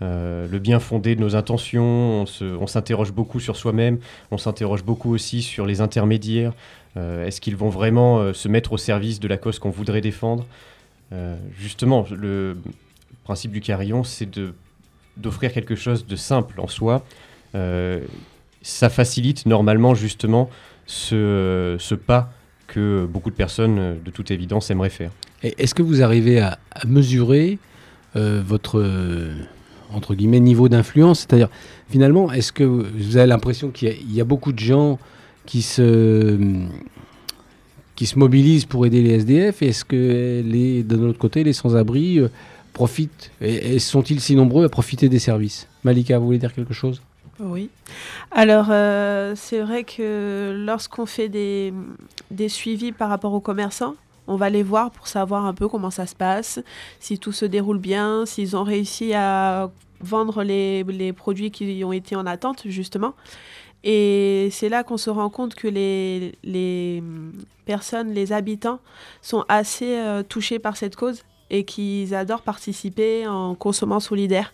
le 0.00 0.58
bien 0.58 0.80
fondé 0.80 1.14
de 1.14 1.20
nos 1.20 1.36
intentions. 1.36 2.24
On 2.40 2.66
s'interroge 2.66 3.12
beaucoup 3.12 3.38
sur 3.38 3.56
soi-même. 3.56 3.98
On 4.30 4.38
s'interroge 4.38 4.82
beaucoup 4.82 5.12
aussi 5.12 5.42
sur 5.42 5.66
les 5.66 5.82
intermédiaires. 5.82 6.52
Est-ce 6.96 7.38
qu'ils 7.42 7.56
vont 7.56 7.68
vraiment 7.68 8.32
se 8.32 8.48
mettre 8.48 8.72
au 8.72 8.78
service 8.78 9.20
de 9.20 9.28
la 9.28 9.36
cause 9.36 9.58
qu'on 9.58 9.70
voudrait 9.70 10.00
défendre? 10.00 10.46
Justement, 11.58 12.06
le 12.10 12.56
principe 13.24 13.52
du 13.52 13.60
carillon, 13.60 14.04
c'est 14.04 14.30
de 14.30 14.54
d'offrir 15.20 15.52
quelque 15.52 15.74
chose 15.74 16.06
de 16.06 16.16
simple 16.16 16.60
en 16.60 16.68
soi, 16.68 17.04
euh, 17.54 18.00
ça 18.62 18.88
facilite 18.88 19.46
normalement 19.46 19.94
justement 19.94 20.50
ce, 20.86 21.76
ce, 21.78 21.94
pas 21.94 22.32
que 22.66 23.06
beaucoup 23.06 23.30
de 23.30 23.34
personnes, 23.34 23.98
de 24.04 24.10
toute 24.10 24.30
évidence, 24.30 24.70
aimeraient 24.70 24.90
faire. 24.90 25.10
Est-ce 25.42 25.74
que 25.74 25.82
vous 25.82 26.02
arrivez 26.02 26.40
à, 26.40 26.58
mesurer 26.86 27.58
euh, 28.16 28.42
votre 28.44 28.84
entre 29.92 30.14
guillemets 30.14 30.40
niveau 30.40 30.68
d'influence? 30.68 31.20
C'est-à-dire 31.20 31.48
finalement, 31.88 32.32
est-ce 32.32 32.52
que 32.52 32.64
vous 32.64 33.16
avez 33.16 33.26
l'impression 33.26 33.70
qu'il 33.70 34.12
y, 34.12 34.20
a 34.20 34.24
beaucoup 34.24 34.52
de 34.52 34.58
gens 34.58 34.98
qui 35.46 35.62
se 35.62 36.38
qui 38.00 38.06
se 38.06 38.18
mobilisent 38.18 38.64
pour 38.64 38.86
aider 38.86 39.02
les 39.02 39.10
SDF 39.16 39.60
Est-ce 39.60 39.84
que 39.84 40.42
les, 40.42 40.82
de 40.82 41.12
côté, 41.12 41.44
les 41.44 41.52
sans-abri 41.52 42.18
euh, 42.18 42.28
profitent 42.72 43.30
et, 43.40 43.78
sont-ils 43.78 44.20
si 44.20 44.36
nombreux 44.36 44.64
à 44.64 44.68
profiter 44.68 45.08
des 45.08 45.18
services? 45.18 45.68
Malika, 45.84 46.18
vous 46.18 46.26
voulez 46.26 46.38
dire 46.38 46.54
quelque 46.54 46.74
chose? 46.74 47.02
Oui. 47.38 47.70
Alors, 48.30 48.66
euh, 48.70 49.34
c'est 49.36 49.60
vrai 49.60 49.84
que 49.84 50.54
lorsqu'on 50.66 51.06
fait 51.06 51.28
des, 51.28 51.72
des 52.30 52.48
suivis 52.48 52.92
par 52.92 53.08
rapport 53.08 53.32
aux 53.32 53.40
commerçants, 53.40 53.94
on 54.26 54.36
va 54.36 54.50
les 54.50 54.62
voir 54.62 54.90
pour 54.90 55.08
savoir 55.08 55.46
un 55.46 55.54
peu 55.54 55.66
comment 55.66 55.90
ça 55.90 56.06
se 56.06 56.14
passe, 56.14 56.60
si 57.00 57.18
tout 57.18 57.32
se 57.32 57.46
déroule 57.46 57.78
bien, 57.78 58.26
s'ils 58.26 58.56
ont 58.56 58.62
réussi 58.62 59.14
à 59.14 59.70
vendre 60.00 60.42
les, 60.44 60.84
les, 60.84 61.12
produits 61.12 61.50
qui 61.50 61.82
ont 61.84 61.92
été 61.92 62.14
en 62.14 62.26
attente, 62.26 62.62
justement. 62.66 63.14
Et 63.82 64.48
c'est 64.52 64.68
là 64.68 64.84
qu'on 64.84 64.98
se 64.98 65.10
rend 65.10 65.30
compte 65.30 65.54
que 65.54 65.66
les, 65.66 66.34
les, 66.44 67.02
personnes, 67.64 68.12
les 68.12 68.32
habitants 68.32 68.80
sont 69.22 69.44
assez 69.48 69.96
euh, 69.96 70.22
touchés 70.22 70.58
par 70.58 70.76
cette 70.76 70.96
cause 70.96 71.22
et 71.50 71.64
qu'ils 71.64 72.14
adorent 72.14 72.42
participer 72.42 73.26
en 73.26 73.54
consommant 73.54 74.00
solidaire. 74.00 74.52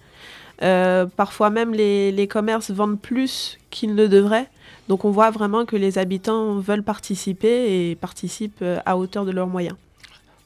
Euh, 0.63 1.05
parfois 1.05 1.51
même 1.51 1.75
les, 1.75 2.11
les, 2.13 2.27
commerces 2.27 2.71
vendent 2.71 2.99
plus 2.99 3.59
qu'ils 3.71 3.95
ne 3.95 4.07
devraient. 4.07 4.49
Donc 4.89 5.05
on 5.05 5.11
voit 5.11 5.31
vraiment 5.31 5.67
que 5.67 5.77
les 5.77 5.99
habitants 5.99 6.59
veulent 6.59 6.83
participer 6.83 7.91
et 7.91 7.95
participent 7.95 8.63
euh, 8.63 8.79
à 8.87 8.97
hauteur 8.97 9.27
de 9.27 9.33
leurs 9.33 9.49
moyens. 9.49 9.77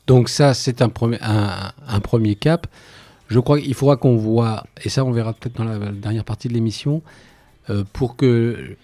Donc 0.07 0.29
ça, 0.29 0.55
c'est 0.55 0.83
un 0.83 0.89
premier, 0.89 1.19
un, 1.21 2.01
premier 2.01 2.35
cap. 2.35 2.67
Je 3.29 3.39
crois 3.39 3.61
qu'il 3.61 3.75
faudra 3.75 3.97
qu'on 3.97 4.17
voit, 4.17 4.65
et 4.83 4.89
ça 4.89 5.05
on 5.05 5.13
verra 5.13 5.33
peut-être 5.33 5.57
dans 5.57 5.65
la 5.65 5.79
dernière 5.93 6.25
partie 6.25 6.49
de 6.49 6.55
l'émission, 6.55 7.03
euh, 7.69 7.85
pour 7.93 8.17
que 8.17 8.77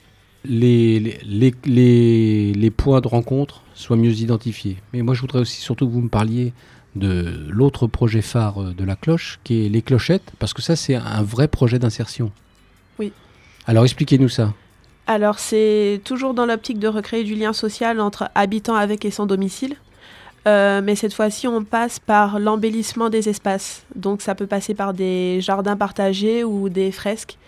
les, 0.45 1.01
les, 1.01 1.53
les, 1.65 2.53
les, 2.53 2.71
points 2.71 3.01
de 3.01 3.09
rencontre 3.09 3.63
soient 3.75 3.97
mieux 3.97 4.13
identifiés. 4.13 4.77
Mais 4.93 5.03
moi, 5.03 5.15
je 5.15 5.23
voudrais 5.23 5.41
aussi 5.41 5.61
surtout 5.61 5.89
que 5.89 5.93
vous 5.93 6.03
me 6.03 6.09
parliez 6.09 6.53
de 6.97 7.47
l'autre 7.49 7.87
projet 7.87 8.23
phare 8.23 8.75
de 8.75 8.85
la 8.85 8.97
cloche, 8.97 9.39
qui 9.45 9.67
est 9.67 9.69
les 9.69 9.83
clochettes, 9.83 10.33
parce 10.39 10.53
que 10.55 10.63
ça, 10.63 10.77
c'est 10.77 10.95
un 10.95 11.23
vrai 11.23 11.49
projet 11.49 11.79
d'insertion. 11.79 12.33
Oui. 12.99 13.13
Alors, 13.67 13.85
expliquez-nous 13.85 14.29
ça. 14.29 14.53
Alors, 15.07 15.39
c'est 15.39 16.01
toujours 16.05 16.35
dans 16.35 16.47
l'optique 16.47 16.79
de 16.79 16.89
recréer 16.89 17.25
du 17.25 17.35
lien 17.35 17.53
social 17.53 18.01
entre 18.01 18.29
habitants 18.35 18.75
avec 18.75 19.05
et 19.05 19.11
sans 19.11 19.27
domicile. 19.27 19.77
Euh, 20.47 20.81
mais 20.83 20.95
cette 20.95 21.13
fois-ci, 21.13 21.49
on 21.49 21.65
passe 21.65 21.99
par 21.99 22.39
l'embellissement 22.39 23.11
des 23.11 23.29
espaces. 23.29 23.85
Donc, 23.95 24.23
ça 24.23 24.35
peut 24.35 24.47
passer 24.47 24.75
par 24.75 24.95
des 24.95 25.41
jardins 25.41 25.77
partagés 25.77 26.45
ou 26.45 26.69
des 26.69 26.93
fresques. 26.93 27.39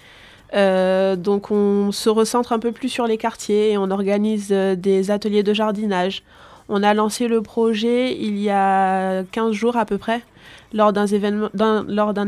Euh, 0.54 1.14
donc 1.14 1.50
on 1.50 1.92
se 1.92 2.08
recentre 2.08 2.52
un 2.52 2.58
peu 2.58 2.72
plus 2.72 2.88
sur 2.88 3.06
les 3.06 3.18
quartiers 3.18 3.72
et 3.72 3.78
on 3.78 3.90
organise 3.90 4.48
euh, 4.50 4.76
des 4.76 5.11
ateliers 5.11 5.42
de 5.42 5.52
jardinage. 5.52 6.22
On 6.68 6.83
a 6.83 6.92
lancé 6.94 7.28
le 7.28 7.40
projet 7.40 8.14
il 8.14 8.38
y 8.38 8.50
a 8.50 9.24
15 9.24 9.52
jours 9.52 9.76
à 9.76 9.87
peu 9.87 9.96
près, 9.96 10.22
lors 10.72 10.92
d'un 10.92 11.07
événement, 11.07 11.48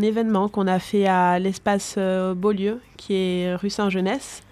événement 0.02 0.48
qu'on 0.48 0.66
a 0.66 0.78
fait 0.78 1.06
à 1.06 1.38
l'espace 1.38 1.96
euh, 1.98 2.34
Beaulieu, 2.34 2.78
qui 2.96 3.14
est 3.14 3.54
rue 3.54 3.70
Saint-Jeunesse. 3.70 4.42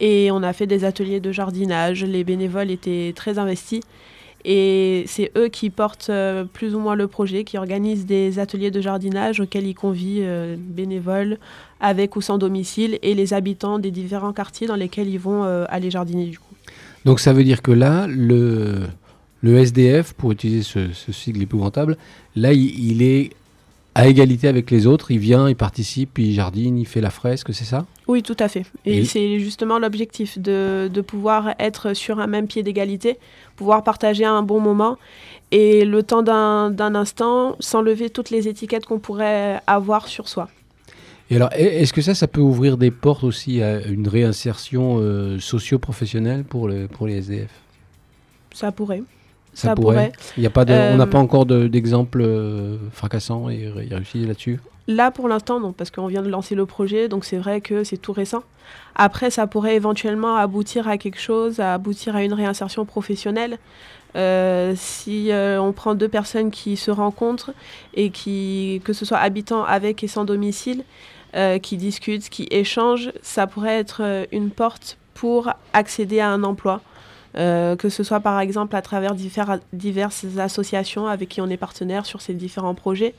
Et 0.00 0.30
on 0.32 0.42
a 0.42 0.54
fait 0.54 0.66
des 0.66 0.84
ateliers 0.84 1.20
de 1.20 1.30
jardinage. 1.30 2.04
Les 2.04 2.24
bénévoles 2.24 2.70
étaient 2.70 3.12
très 3.14 3.38
investis. 3.38 3.82
Et 4.46 5.04
c'est 5.06 5.30
eux 5.36 5.48
qui 5.48 5.68
portent 5.68 6.10
plus 6.54 6.74
ou 6.74 6.78
moins 6.78 6.94
le 6.94 7.06
projet, 7.06 7.44
qui 7.44 7.58
organisent 7.58 8.06
des 8.06 8.38
ateliers 8.38 8.70
de 8.70 8.80
jardinage 8.80 9.40
auxquels 9.40 9.66
ils 9.66 9.74
convient 9.74 10.56
bénévoles, 10.56 11.38
avec 11.80 12.16
ou 12.16 12.22
sans 12.22 12.38
domicile, 12.38 12.98
et 13.02 13.14
les 13.14 13.34
habitants 13.34 13.78
des 13.78 13.90
différents 13.90 14.32
quartiers 14.32 14.66
dans 14.66 14.76
lesquels 14.76 15.08
ils 15.08 15.18
vont 15.18 15.44
euh, 15.44 15.64
aller 15.68 15.90
jardiner 15.90 16.26
du 16.26 16.38
coup. 16.38 16.54
Donc 17.04 17.20
ça 17.20 17.32
veut 17.32 17.44
dire 17.44 17.62
que 17.62 17.70
là, 17.70 18.06
le, 18.08 18.80
le 19.42 19.58
SDF, 19.58 20.12
pour 20.12 20.32
utiliser 20.32 20.62
ce, 20.62 20.92
ce 20.92 21.12
sigle 21.12 21.42
épouvantable, 21.42 21.96
là, 22.36 22.52
il, 22.52 23.02
est 23.02 23.30
à 23.94 24.06
égalité 24.06 24.48
avec 24.48 24.70
les 24.70 24.86
autres, 24.86 25.10
il 25.10 25.18
vient, 25.18 25.48
il 25.48 25.56
participe, 25.56 26.18
il 26.18 26.32
jardine, 26.32 26.78
il 26.78 26.86
fait 26.86 27.00
la 27.00 27.10
fresque, 27.10 27.52
c'est 27.54 27.64
ça? 27.64 27.86
Oui, 28.06 28.22
tout 28.22 28.36
à 28.38 28.48
fait. 28.48 28.64
Et, 28.84 29.04
c'est 29.04 29.38
justement 29.38 29.78
l'objectif 29.78 30.38
de, 30.38 30.90
de, 30.92 31.00
pouvoir 31.00 31.54
être 31.58 31.94
sur 31.94 32.20
un 32.20 32.26
même 32.26 32.46
pied 32.46 32.62
d'égalité, 32.62 33.18
pouvoir 33.56 33.82
partager 33.82 34.24
un 34.24 34.42
bon 34.42 34.60
moment 34.60 34.98
et 35.50 35.84
le 35.84 36.02
temps 36.02 36.22
d'un 36.22 36.94
instant, 36.94 37.56
sans 37.60 37.82
lever 37.82 38.10
toutes 38.10 38.30
les 38.30 38.46
étiquettes 38.46 38.86
qu'on 38.86 38.98
pourrait 38.98 39.60
avoir 39.66 40.06
sur 40.06 40.28
soi. 40.28 40.48
Et 41.30 41.36
alors, 41.36 41.50
est-ce 41.52 41.92
que 41.92 42.02
ça, 42.02 42.14
ça 42.14 42.26
peut 42.26 42.40
ouvrir 42.40 42.76
des 42.76 42.90
portes 42.90 43.22
aussi 43.22 43.62
à 43.62 43.80
une 43.86 44.08
réinsertion 44.08 44.98
euh, 44.98 45.38
socio-professionnelle 45.38 46.42
pour, 46.42 46.66
le, 46.66 46.88
pour 46.88 47.06
les 47.06 47.18
SDF 47.18 47.50
Ça 48.52 48.72
pourrait. 48.72 49.02
Ça, 49.54 49.74
pourrait. 49.74 50.12
Il 50.36 50.42
y 50.42 50.46
a 50.46 50.50
pas 50.50 50.64
de, 50.64 50.72
On 50.72 50.96
n'a 50.96 51.06
pas 51.06 51.18
euh, 51.18 51.22
encore 51.22 51.46
d'exemple 51.46 52.20
euh, 52.22 52.76
fracassant 52.92 53.48
et 53.48 53.68
réussi 53.68 54.24
là-dessus 54.24 54.60
Là, 54.86 55.10
pour 55.10 55.28
l'instant, 55.28 55.60
non, 55.60 55.72
parce 55.72 55.90
qu'on 55.90 56.06
vient 56.06 56.22
de 56.22 56.28
lancer 56.28 56.54
le 56.54 56.66
projet, 56.66 57.08
donc 57.08 57.24
c'est 57.24 57.36
vrai 57.36 57.60
que 57.60 57.84
c'est 57.84 57.96
tout 57.96 58.12
récent. 58.12 58.42
Après, 58.96 59.30
ça 59.30 59.46
pourrait 59.46 59.76
éventuellement 59.76 60.36
aboutir 60.36 60.88
à 60.88 60.98
quelque 60.98 61.20
chose, 61.20 61.60
à 61.60 61.74
aboutir 61.74 62.16
à 62.16 62.24
une 62.24 62.32
réinsertion 62.32 62.84
professionnelle. 62.84 63.58
si 64.74 65.30
on 65.32 65.72
prend 65.72 65.94
deux 65.94 66.08
personnes 66.08 66.50
qui 66.50 66.76
se 66.76 66.90
rencontrent 66.90 67.52
et 67.94 68.10
qui, 68.10 68.80
que 68.84 68.92
ce 68.92 69.04
soit 69.04 69.18
habitants 69.18 69.62
avec 69.62 70.02
et 70.02 70.08
sans 70.08 70.24
domicile, 70.24 70.82
euh, 71.36 71.60
qui 71.60 71.76
discutent, 71.76 72.28
qui 72.28 72.48
échangent, 72.50 73.12
ça 73.22 73.46
pourrait 73.46 73.78
être 73.78 74.00
euh, 74.02 74.24
une 74.32 74.50
porte 74.50 74.98
pour 75.14 75.52
accéder 75.72 76.18
à 76.18 76.28
un 76.28 76.42
emploi. 76.42 76.80
Euh, 77.36 77.76
que 77.76 77.88
ce 77.88 78.02
soit 78.02 78.20
par 78.20 78.40
exemple 78.40 78.74
à 78.74 78.82
travers 78.82 79.14
diverses 79.72 80.26
associations 80.38 81.06
avec 81.06 81.28
qui 81.28 81.40
on 81.40 81.48
est 81.48 81.56
partenaire 81.56 82.04
sur 82.04 82.20
ces 82.20 82.34
différents 82.34 82.74
projets, 82.74 83.14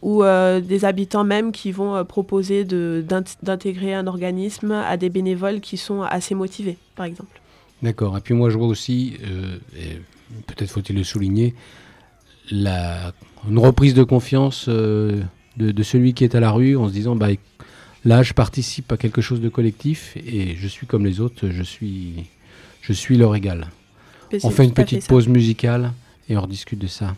ou 0.00 0.24
des 0.24 0.84
habitants 0.84 1.22
même 1.22 1.52
qui 1.52 1.70
vont 1.70 2.04
proposer 2.04 2.64
d'intégrer 2.64 3.94
un 3.94 4.08
organisme 4.08 4.72
à 4.72 4.96
des 4.96 5.10
bénévoles 5.10 5.60
qui 5.60 5.76
sont 5.76 6.02
assez 6.02 6.34
motivés, 6.34 6.76
par 6.96 7.06
exemple. 7.06 7.40
D'accord. 7.82 8.16
Et 8.18 8.20
puis 8.20 8.34
moi 8.34 8.50
je 8.50 8.58
vois 8.58 8.66
aussi, 8.66 9.16
peut-être 10.48 10.70
faut-il 10.70 10.96
le 10.96 11.04
souligner, 11.04 11.54
une 12.50 13.58
reprise 13.58 13.94
de 13.94 14.02
confiance 14.02 14.68
de, 15.56 15.82
celui 15.82 16.14
qui 16.14 16.24
est 16.24 16.34
à 16.34 16.40
la 16.40 16.50
rue 16.50 16.76
en 16.76 16.88
se 16.88 16.92
disant 16.92 17.16
bah, 17.16 17.28
là 18.04 18.22
je 18.22 18.32
participe 18.32 18.90
à 18.92 18.96
quelque 18.96 19.20
chose 19.20 19.40
de 19.40 19.48
collectif 19.48 20.16
et 20.16 20.56
je 20.56 20.66
suis 20.66 20.86
comme 20.86 21.04
les 21.04 21.20
autres, 21.20 21.48
je 21.50 21.62
suis, 21.62 22.26
je 22.82 22.92
suis 22.92 23.16
leur 23.16 23.34
égal. 23.34 23.68
On 24.42 24.50
fait 24.50 24.64
une 24.64 24.74
petite 24.74 25.06
pause 25.06 25.28
musicale 25.28 25.92
et 26.28 26.36
on 26.36 26.42
rediscute 26.42 26.78
de 26.78 26.86
ça. 26.86 27.14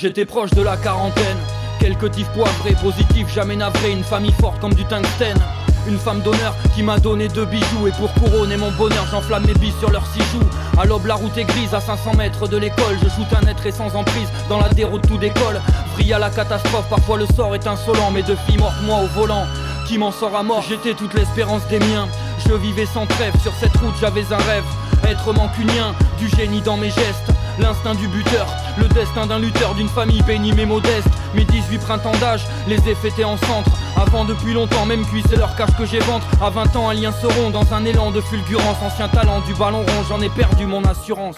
J'étais 0.00 0.24
proche 0.24 0.50
de 0.50 0.62
la 0.62 0.76
quarantaine. 0.76 1.38
Quelques 1.80 2.12
tifs 2.12 2.28
poivrés, 2.28 2.76
positifs, 2.80 3.34
jamais 3.34 3.56
navré. 3.56 3.90
Une 3.90 4.04
famille 4.04 4.34
forte 4.40 4.60
comme 4.60 4.72
du 4.74 4.84
tungstène. 4.84 5.40
Une 5.88 5.98
femme 5.98 6.20
d'honneur 6.20 6.54
qui 6.76 6.84
m'a 6.84 7.00
donné 7.00 7.26
deux 7.26 7.46
bijoux. 7.46 7.88
Et 7.88 7.90
pour 7.90 8.14
couronner 8.14 8.56
mon 8.56 8.70
bonheur 8.70 9.08
j'enflamme 9.10 9.44
mes 9.44 9.54
billes 9.54 9.74
sur 9.80 9.90
leurs 9.90 10.06
six 10.06 10.22
joues. 10.30 10.48
À 10.78 10.84
l'aube 10.84 11.06
la 11.06 11.16
route 11.16 11.36
est 11.36 11.42
grise 11.42 11.74
à 11.74 11.80
500 11.80 12.14
mètres 12.14 12.46
de 12.46 12.56
l'école. 12.56 12.96
Je 13.02 13.08
shoot 13.08 13.26
un 13.42 13.44
être 13.48 13.66
et 13.66 13.72
sans 13.72 13.96
emprise 13.96 14.28
dans 14.48 14.60
la 14.60 14.68
déroute 14.68 15.04
tout 15.08 15.18
décolle. 15.18 15.60
Vrille 15.94 16.12
à 16.12 16.20
la 16.20 16.30
catastrophe, 16.30 16.88
parfois 16.88 17.16
le 17.16 17.26
sort 17.34 17.56
est 17.56 17.66
insolent. 17.66 18.12
Mes 18.12 18.22
deux 18.22 18.38
filles 18.46 18.58
mortes 18.58 18.80
moi 18.84 19.00
au 19.02 19.08
volant 19.18 19.46
qui 19.88 19.98
m'en 19.98 20.12
sort 20.12 20.36
à 20.36 20.44
mort. 20.44 20.62
J'étais 20.68 20.94
toute 20.94 21.14
l'espérance 21.14 21.66
des 21.66 21.80
miens. 21.80 22.06
Je 22.46 22.54
vivais 22.54 22.86
sans 22.86 23.06
trêve, 23.06 23.34
sur 23.42 23.52
cette 23.54 23.76
route 23.78 23.94
j'avais 24.00 24.32
un 24.32 24.44
rêve. 24.48 24.64
Être 25.08 25.32
mancunien, 25.32 25.92
du 26.20 26.28
génie 26.28 26.60
dans 26.60 26.76
mes 26.76 26.90
gestes. 26.90 27.32
L'instinct 27.58 27.96
du 27.96 28.06
buteur, 28.06 28.46
le 28.78 28.88
destin 28.88 29.26
d'un 29.26 29.38
lutteur 29.38 29.74
d'une 29.74 29.88
famille 29.88 30.22
bénie 30.22 30.52
mais 30.52 30.66
modeste. 30.66 31.08
Mes 31.34 31.44
18 31.44 31.78
printemps 31.78 32.16
d'âge, 32.20 32.46
les 32.66 32.76
ai 32.88 32.94
fêtés 32.94 33.24
en 33.24 33.36
centre. 33.36 33.70
Avant 33.96 34.24
depuis 34.24 34.54
longtemps, 34.54 34.86
même 34.86 35.04
cuit, 35.06 35.22
c'est 35.28 35.36
leur 35.36 35.54
cache 35.56 35.76
que 35.76 35.84
j'ai 35.84 35.98
ventre. 36.00 36.26
À 36.40 36.50
20 36.50 36.76
ans, 36.76 36.88
un 36.88 36.94
lien 36.94 37.12
seront 37.12 37.50
dans 37.50 37.74
un 37.74 37.84
élan 37.84 38.10
de 38.10 38.20
fulgurance. 38.20 38.76
Ancien 38.82 39.08
talent 39.08 39.40
du 39.40 39.54
ballon 39.54 39.80
rond, 39.80 40.04
j'en 40.08 40.20
ai 40.20 40.28
perdu 40.28 40.66
mon 40.66 40.84
assurance. 40.84 41.36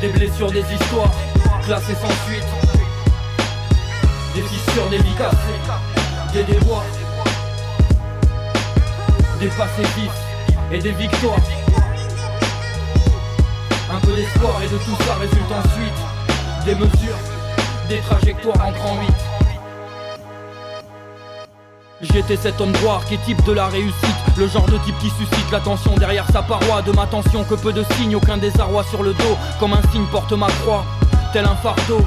Des 0.00 0.08
blessures, 0.08 0.50
des 0.50 0.64
histoires, 0.72 1.12
classées 1.64 1.94
sans 1.94 2.14
suite. 2.26 2.44
Des 4.34 4.42
fissures, 4.42 4.88
des 4.90 4.98
vies 4.98 5.14
cassées, 5.16 5.36
des 6.32 6.42
déboires. 6.44 6.82
Des 9.40 9.48
passés 9.48 9.82
vifs 9.96 10.10
et 10.72 10.78
des 10.78 10.92
victoires. 10.92 11.38
Et 14.16 14.68
de 14.68 14.78
tout 14.78 15.02
ça 15.04 15.14
résulte 15.16 15.50
ensuite 15.50 16.64
des 16.64 16.74
mesures, 16.76 17.18
des 17.88 17.98
trajectoires 17.98 18.64
en 18.64 18.70
grand 18.70 19.00
8. 19.00 19.08
J'étais 22.00 22.36
cet 22.36 22.60
homme 22.60 22.70
droit 22.70 23.02
type 23.26 23.44
de 23.44 23.52
la 23.52 23.66
réussite 23.66 23.96
Le 24.36 24.46
genre 24.46 24.66
de 24.66 24.78
type 24.78 24.96
qui 25.00 25.10
suscite 25.10 25.50
l'attention 25.50 25.96
derrière 25.96 26.26
sa 26.30 26.42
paroi 26.42 26.82
De 26.82 26.92
ma 26.92 27.06
tension 27.06 27.42
que 27.42 27.54
peu 27.54 27.72
de 27.72 27.82
signes, 27.94 28.14
aucun 28.14 28.36
désarroi 28.36 28.84
sur 28.84 29.02
le 29.02 29.14
dos 29.14 29.36
Comme 29.58 29.72
un 29.72 29.82
signe 29.90 30.06
porte 30.12 30.32
ma 30.32 30.48
croix, 30.48 30.84
tel 31.32 31.44
un 31.44 31.56
fardeau 31.56 32.04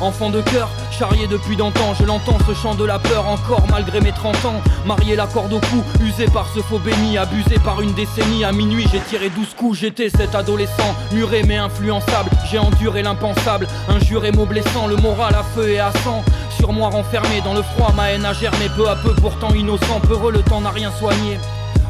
Enfant 0.00 0.30
de 0.30 0.40
cœur, 0.42 0.68
charrié 0.90 1.26
depuis 1.26 1.56
d'antan, 1.56 1.94
je 1.98 2.04
l'entends 2.04 2.38
ce 2.46 2.54
chant 2.54 2.74
de 2.74 2.84
la 2.84 2.98
peur 2.98 3.26
encore 3.28 3.64
malgré 3.70 4.00
mes 4.00 4.12
30 4.12 4.44
ans. 4.44 4.62
Marié 4.86 5.16
la 5.16 5.26
corde 5.26 5.52
au 5.52 5.60
cou, 5.60 5.82
usé 6.02 6.26
par 6.26 6.46
ce 6.54 6.60
faux 6.60 6.78
béni, 6.78 7.16
abusé 7.16 7.58
par 7.64 7.80
une 7.80 7.92
décennie. 7.94 8.44
À 8.44 8.52
minuit, 8.52 8.86
j'ai 8.92 9.00
tiré 9.00 9.30
12 9.30 9.54
coups, 9.56 9.78
j'étais 9.78 10.10
cet 10.10 10.34
adolescent, 10.34 10.94
muré 11.12 11.42
mais 11.42 11.56
influençable. 11.56 12.30
J'ai 12.50 12.58
enduré 12.58 13.02
l'impensable, 13.02 13.66
injuré 13.88 14.32
mot 14.32 14.46
blessant, 14.46 14.86
le 14.86 14.96
moral 14.96 15.34
à 15.34 15.42
feu 15.42 15.70
et 15.70 15.80
à 15.80 15.92
sang. 16.04 16.22
Sur 16.50 16.72
moi 16.72 16.88
renfermé 16.88 17.40
dans 17.44 17.54
le 17.54 17.62
froid, 17.62 17.92
ma 17.96 18.10
haine 18.10 18.24
a 18.24 18.32
germé 18.32 18.68
peu 18.76 18.88
à 18.88 18.96
peu, 18.96 19.14
pourtant 19.14 19.54
innocent, 19.54 20.00
peureux, 20.06 20.32
le 20.32 20.42
temps 20.42 20.60
n'a 20.60 20.70
rien 20.70 20.90
soigné. 20.90 21.38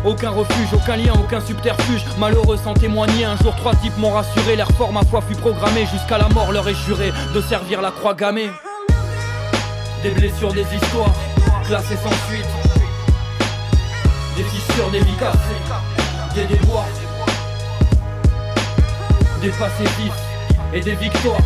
Aucun 0.04 0.30
refuge, 0.30 0.68
aucun 0.74 0.96
lien, 0.96 1.14
aucun 1.14 1.40
subterfuge. 1.40 2.04
Malheureux 2.18 2.58
sans 2.58 2.74
témoigner, 2.74 3.24
un 3.24 3.36
jour 3.38 3.56
trois 3.56 3.74
types 3.74 3.96
m'ont 3.96 4.10
rassuré. 4.10 4.54
L'air 4.54 4.70
fort, 4.72 4.92
ma 4.92 5.02
foi 5.02 5.22
fut 5.22 5.34
programmée. 5.34 5.86
Jusqu'à 5.86 6.18
la 6.18 6.28
mort 6.28 6.52
leur 6.52 6.68
est 6.68 6.74
juré 6.74 7.10
de 7.34 7.40
servir 7.40 7.80
la 7.80 7.90
croix 7.90 8.12
gammée. 8.12 8.50
Des 10.02 10.10
blessures, 10.10 10.52
des 10.52 10.66
histoires, 10.74 11.14
classées 11.66 11.96
sans 11.96 12.28
suite. 12.28 12.44
Des 14.36 14.44
fissures, 14.44 14.90
des 14.90 15.00
des 15.00 16.54
déboires. 16.54 16.84
Des 19.40 19.50
passés 19.50 19.84
et 20.74 20.80
des 20.80 20.94
victoires. 20.96 21.40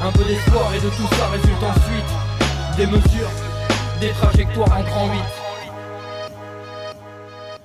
Un 0.00 0.12
peu 0.12 0.22
d'espoir 0.24 0.70
et 0.76 0.80
de 0.80 0.90
tout 0.90 1.08
ça 1.16 1.28
résulte 1.32 1.62
ensuite 1.62 2.76
des 2.76 2.86
mesures, 2.86 3.30
des 4.00 4.10
trajectoires 4.10 4.78
en 4.78 4.82
grand 4.82 5.06
8. 5.06 5.43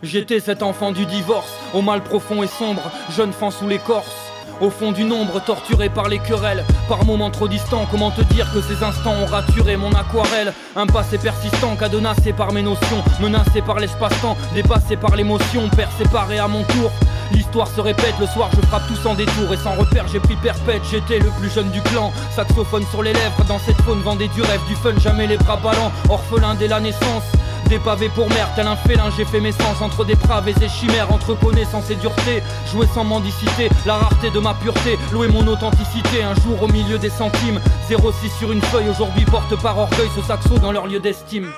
J'étais 0.02 0.40
cet 0.40 0.64
enfant 0.64 0.94
du 0.94 1.06
divorce, 1.06 1.52
au 1.74 1.82
mal 1.82 2.02
profond 2.02 2.42
et 2.42 2.48
sombre, 2.48 2.84
jeune 3.14 3.34
fan 3.34 3.52
sous 3.52 3.68
l'écorce. 3.68 4.16
Au 4.62 4.70
fond 4.70 4.94
du 4.94 5.04
nombre, 5.04 5.42
torturé 5.44 5.90
par 5.90 6.08
les 6.08 6.20
querelles, 6.20 6.64
par 6.88 7.04
moments 7.04 7.30
trop 7.30 7.50
distants, 7.50 7.86
comment 7.92 8.10
te 8.10 8.22
dire 8.22 8.50
que 8.54 8.62
ces 8.62 8.82
instants 8.82 9.16
ont 9.22 9.26
raturé 9.26 9.76
mon 9.76 9.92
aquarelle? 9.92 10.54
Un 10.78 10.86
passé 10.86 11.18
persistant, 11.18 11.76
cadenassé 11.76 12.32
par 12.32 12.54
mes 12.54 12.62
notions, 12.62 13.04
menacé 13.20 13.62
par 13.62 13.80
l'espace-temps, 13.80 14.38
dépassé 14.56 14.96
par 14.96 15.18
l'émotion, 15.18 15.68
père 15.68 15.92
séparé 15.98 16.40
à 16.40 16.48
mon 16.48 16.64
tour. 16.64 16.92
L'histoire 17.34 17.68
se 17.68 17.82
répète, 17.82 18.16
le 18.22 18.28
soir 18.28 18.50
je 18.56 18.66
frappe 18.68 18.88
tout 18.88 18.96
sans 18.96 19.16
détour 19.16 19.54
et 19.54 19.58
sans 19.58 19.76
repère 19.76 20.08
j'ai 20.08 20.20
pris 20.20 20.36
perpète, 20.38 20.82
j'étais 20.90 21.20
le 21.20 21.30
plus 21.40 21.54
jeune 21.54 21.70
du 21.72 21.82
clan, 21.82 22.12
saxophone 22.34 22.86
sur 22.90 23.04
les 23.04 23.14
lèvres, 23.14 23.44
dans 23.50 23.60
cette 23.60 23.80
faune 23.82 24.02
vendait 24.02 24.30
du 24.30 24.42
rêve, 24.42 24.62
du 24.68 24.76
fun, 24.76 24.98
jamais 24.98 25.28
les 25.28 25.38
bras 25.38 25.58
ballants, 25.58 25.92
orphelin 26.10 26.56
dès 26.56 26.70
la 26.70 26.80
naissance. 26.80 27.24
Des 27.70 27.78
pavés 27.78 28.10
pour 28.10 28.28
mère, 28.30 28.50
tel 28.56 28.66
un 28.66 28.76
félin, 28.76 29.12
j'ai 29.16 29.26
fait 29.26 29.40
mes 29.40 29.52
sens 29.52 29.80
entre 29.82 30.04
des 30.04 30.16
pravés 30.16 30.56
et 30.60 30.68
chimères, 30.68 31.14
entre 31.14 31.36
connaissance 31.36 31.88
et 31.92 31.96
dureté. 31.96 32.42
Jouer 32.72 32.88
sans 32.96 33.04
mendicité, 33.04 33.70
la 33.86 33.98
rareté 33.98 34.32
de 34.32 34.40
ma 34.40 34.56
pureté, 34.56 34.98
louer 35.12 35.28
mon 35.28 35.46
authenticité. 35.46 36.24
Un 36.24 36.34
jour 36.34 36.64
au 36.64 36.68
milieu 36.68 36.98
des 36.98 37.12
centimes, 37.12 37.62
06 37.88 38.32
sur 38.40 38.52
une 38.52 38.62
feuille, 38.64 38.90
aujourd'hui 38.90 39.24
porte 39.26 39.56
par 39.62 39.78
orgueil 39.78 40.10
ce 40.16 40.24
saxo 40.24 40.58
dans 40.58 40.72
leur 40.72 40.88
lieu 40.88 41.00
d'estime. 41.00 41.52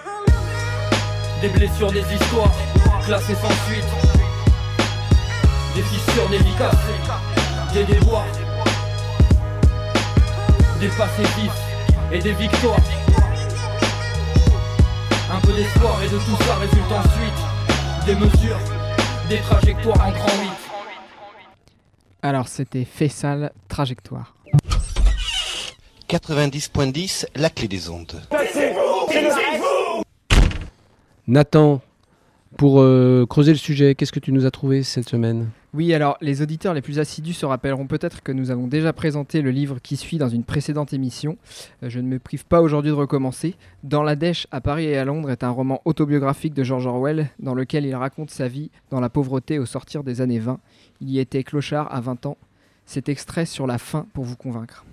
Des 1.41 1.47
blessures, 1.47 1.93
des 1.93 2.04
histoires, 2.13 2.52
classées 3.06 3.36
sans 3.36 3.71
suite. 3.71 3.86
Des 5.76 5.82
fissures, 5.82 6.28
cassées, 6.58 7.74
des 7.74 7.86
déboires. 7.86 8.26
Des 10.82 10.89
passés 10.89 11.24
vifs 11.38 11.52
et 12.12 12.19
des 12.19 12.34
victoires. 12.34 12.76
Un 15.52 15.54
peu 15.54 15.60
d'espoir 15.60 16.02
et 16.02 16.08
de 16.08 16.18
tout 16.18 16.44
ça 16.44 16.56
résulte 16.56 16.92
ensuite 16.92 18.06
des 18.06 18.16
mesures, 18.16 18.60
des 19.28 19.38
trajectoires 19.40 20.08
en 20.08 20.12
grand 20.12 20.44
8. 20.44 20.50
Alors 22.22 22.48
c'était 22.48 22.86
Fessal 22.86 23.52
Trajectoire. 23.68 24.34
90.10, 26.10 27.26
la 27.36 27.50
clé 27.50 27.68
des 27.68 27.90
ondes. 27.90 28.22
Nathan, 31.28 31.82
pour 32.58 32.82
euh, 32.82 33.26
creuser 33.30 33.52
le 33.52 33.58
sujet, 33.58 33.96
qu'est-ce 33.96 34.14
que 34.14 34.20
tu 34.20 34.32
nous 34.32 34.46
as 34.46 34.52
trouvé 34.52 34.84
cette 34.84 35.10
semaine? 35.10 35.50
Oui, 35.73 35.93
alors 35.93 36.17
les 36.19 36.41
auditeurs 36.41 36.73
les 36.73 36.81
plus 36.81 36.99
assidus 36.99 37.31
se 37.31 37.45
rappelleront 37.45 37.88
peut-être 37.88 38.21
que 38.23 38.34
nous 38.34 38.51
avons 38.51 38.67
déjà 38.67 38.91
présenté 38.91 39.41
le 39.41 39.51
livre 39.51 39.79
qui 39.79 39.95
suit 39.95 40.17
dans 40.17 40.27
une 40.27 40.43
précédente 40.43 40.91
émission. 40.91 41.38
Euh, 41.81 41.89
je 41.89 42.01
ne 42.01 42.07
me 42.10 42.19
prive 42.19 42.45
pas 42.45 42.62
aujourd'hui 42.62 42.91
de 42.91 42.95
recommencer. 42.95 43.55
Dans 43.84 44.03
la 44.03 44.17
Dèche, 44.17 44.47
à 44.51 44.60
Paris 44.60 44.88
et 44.88 44.97
à 44.97 45.05
Londres 45.05 45.31
est 45.31 45.45
un 45.45 45.49
roman 45.49 45.81
autobiographique 45.86 46.53
de 46.53 46.65
George 46.65 46.88
Orwell 46.88 47.29
dans 47.39 47.55
lequel 47.55 47.86
il 47.86 47.95
raconte 47.95 48.31
sa 48.31 48.49
vie 48.49 48.69
dans 48.89 48.99
la 48.99 49.07
pauvreté 49.07 49.60
au 49.60 49.65
sortir 49.65 50.03
des 50.03 50.19
années 50.19 50.39
20. 50.39 50.60
Il 50.99 51.10
y 51.10 51.19
était 51.19 51.43
clochard 51.43 51.88
à 51.95 52.01
20 52.01 52.25
ans. 52.25 52.38
Cet 52.86 53.07
extrait 53.07 53.45
sur 53.45 53.65
la 53.65 53.77
faim 53.77 54.07
pour 54.13 54.25
vous 54.25 54.36
convaincre. 54.36 54.84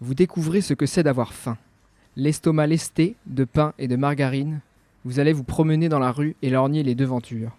Vous 0.00 0.14
découvrez 0.14 0.60
ce 0.60 0.74
que 0.74 0.86
c'est 0.86 1.02
d'avoir 1.02 1.32
faim. 1.32 1.58
L'estomac 2.14 2.68
lesté 2.68 3.16
de 3.26 3.42
pain 3.42 3.74
et 3.80 3.88
de 3.88 3.96
margarine, 3.96 4.60
vous 5.04 5.18
allez 5.18 5.32
vous 5.32 5.42
promener 5.42 5.88
dans 5.88 5.98
la 5.98 6.12
rue 6.12 6.36
et 6.42 6.50
lorgner 6.50 6.84
les 6.84 6.94
devantures. 6.94 7.50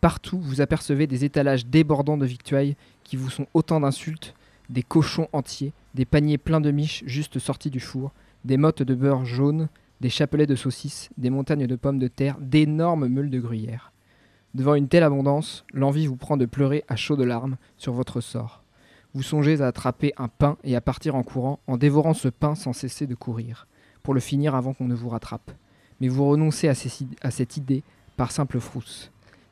Partout, 0.00 0.40
vous 0.40 0.60
apercevez 0.60 1.06
des 1.06 1.24
étalages 1.24 1.66
débordants 1.66 2.16
de 2.16 2.26
victuailles 2.26 2.76
qui 3.04 3.16
vous 3.16 3.30
sont 3.30 3.46
autant 3.54 3.80
d'insultes, 3.80 4.34
des 4.68 4.82
cochons 4.82 5.28
entiers, 5.32 5.72
des 5.94 6.04
paniers 6.04 6.38
pleins 6.38 6.60
de 6.60 6.70
miches 6.70 7.02
juste 7.06 7.38
sortis 7.38 7.70
du 7.70 7.80
four, 7.80 8.12
des 8.44 8.56
mottes 8.56 8.82
de 8.82 8.94
beurre 8.94 9.24
jaune, 9.24 9.68
des 10.00 10.08
chapelets 10.08 10.46
de 10.46 10.54
saucisses, 10.54 11.10
des 11.18 11.28
montagnes 11.28 11.66
de 11.66 11.76
pommes 11.76 11.98
de 11.98 12.08
terre, 12.08 12.38
d'énormes 12.40 13.08
meules 13.08 13.30
de 13.30 13.40
gruyère. 13.40 13.92
Devant 14.54 14.74
une 14.74 14.88
telle 14.88 15.02
abondance, 15.02 15.64
l'envie 15.72 16.06
vous 16.06 16.16
prend 16.16 16.36
de 16.36 16.46
pleurer 16.46 16.84
à 16.88 16.96
chaudes 16.96 17.20
larmes 17.20 17.56
sur 17.76 17.92
votre 17.92 18.20
sort. 18.20 18.62
Vous 19.12 19.22
songez 19.22 19.60
à 19.60 19.66
attraper 19.66 20.12
un 20.16 20.28
pain 20.28 20.56
et 20.64 20.76
à 20.76 20.80
partir 20.80 21.14
en 21.14 21.22
courant, 21.22 21.60
en 21.66 21.76
dévorant 21.76 22.14
ce 22.14 22.28
pain 22.28 22.54
sans 22.54 22.72
cesser 22.72 23.06
de 23.06 23.14
courir, 23.14 23.66
pour 24.02 24.14
le 24.14 24.20
finir 24.20 24.54
avant 24.54 24.72
qu'on 24.72 24.86
ne 24.86 24.94
vous 24.94 25.08
rattrape 25.08 25.50
mais 26.00 26.08
vous 26.08 26.26
renoncez 26.26 26.68
à, 26.68 26.74
à 27.22 27.30
cette 27.30 27.56
idée 27.56 27.82
par 28.16 28.32
simple 28.32 28.58
frousse. 28.58 29.10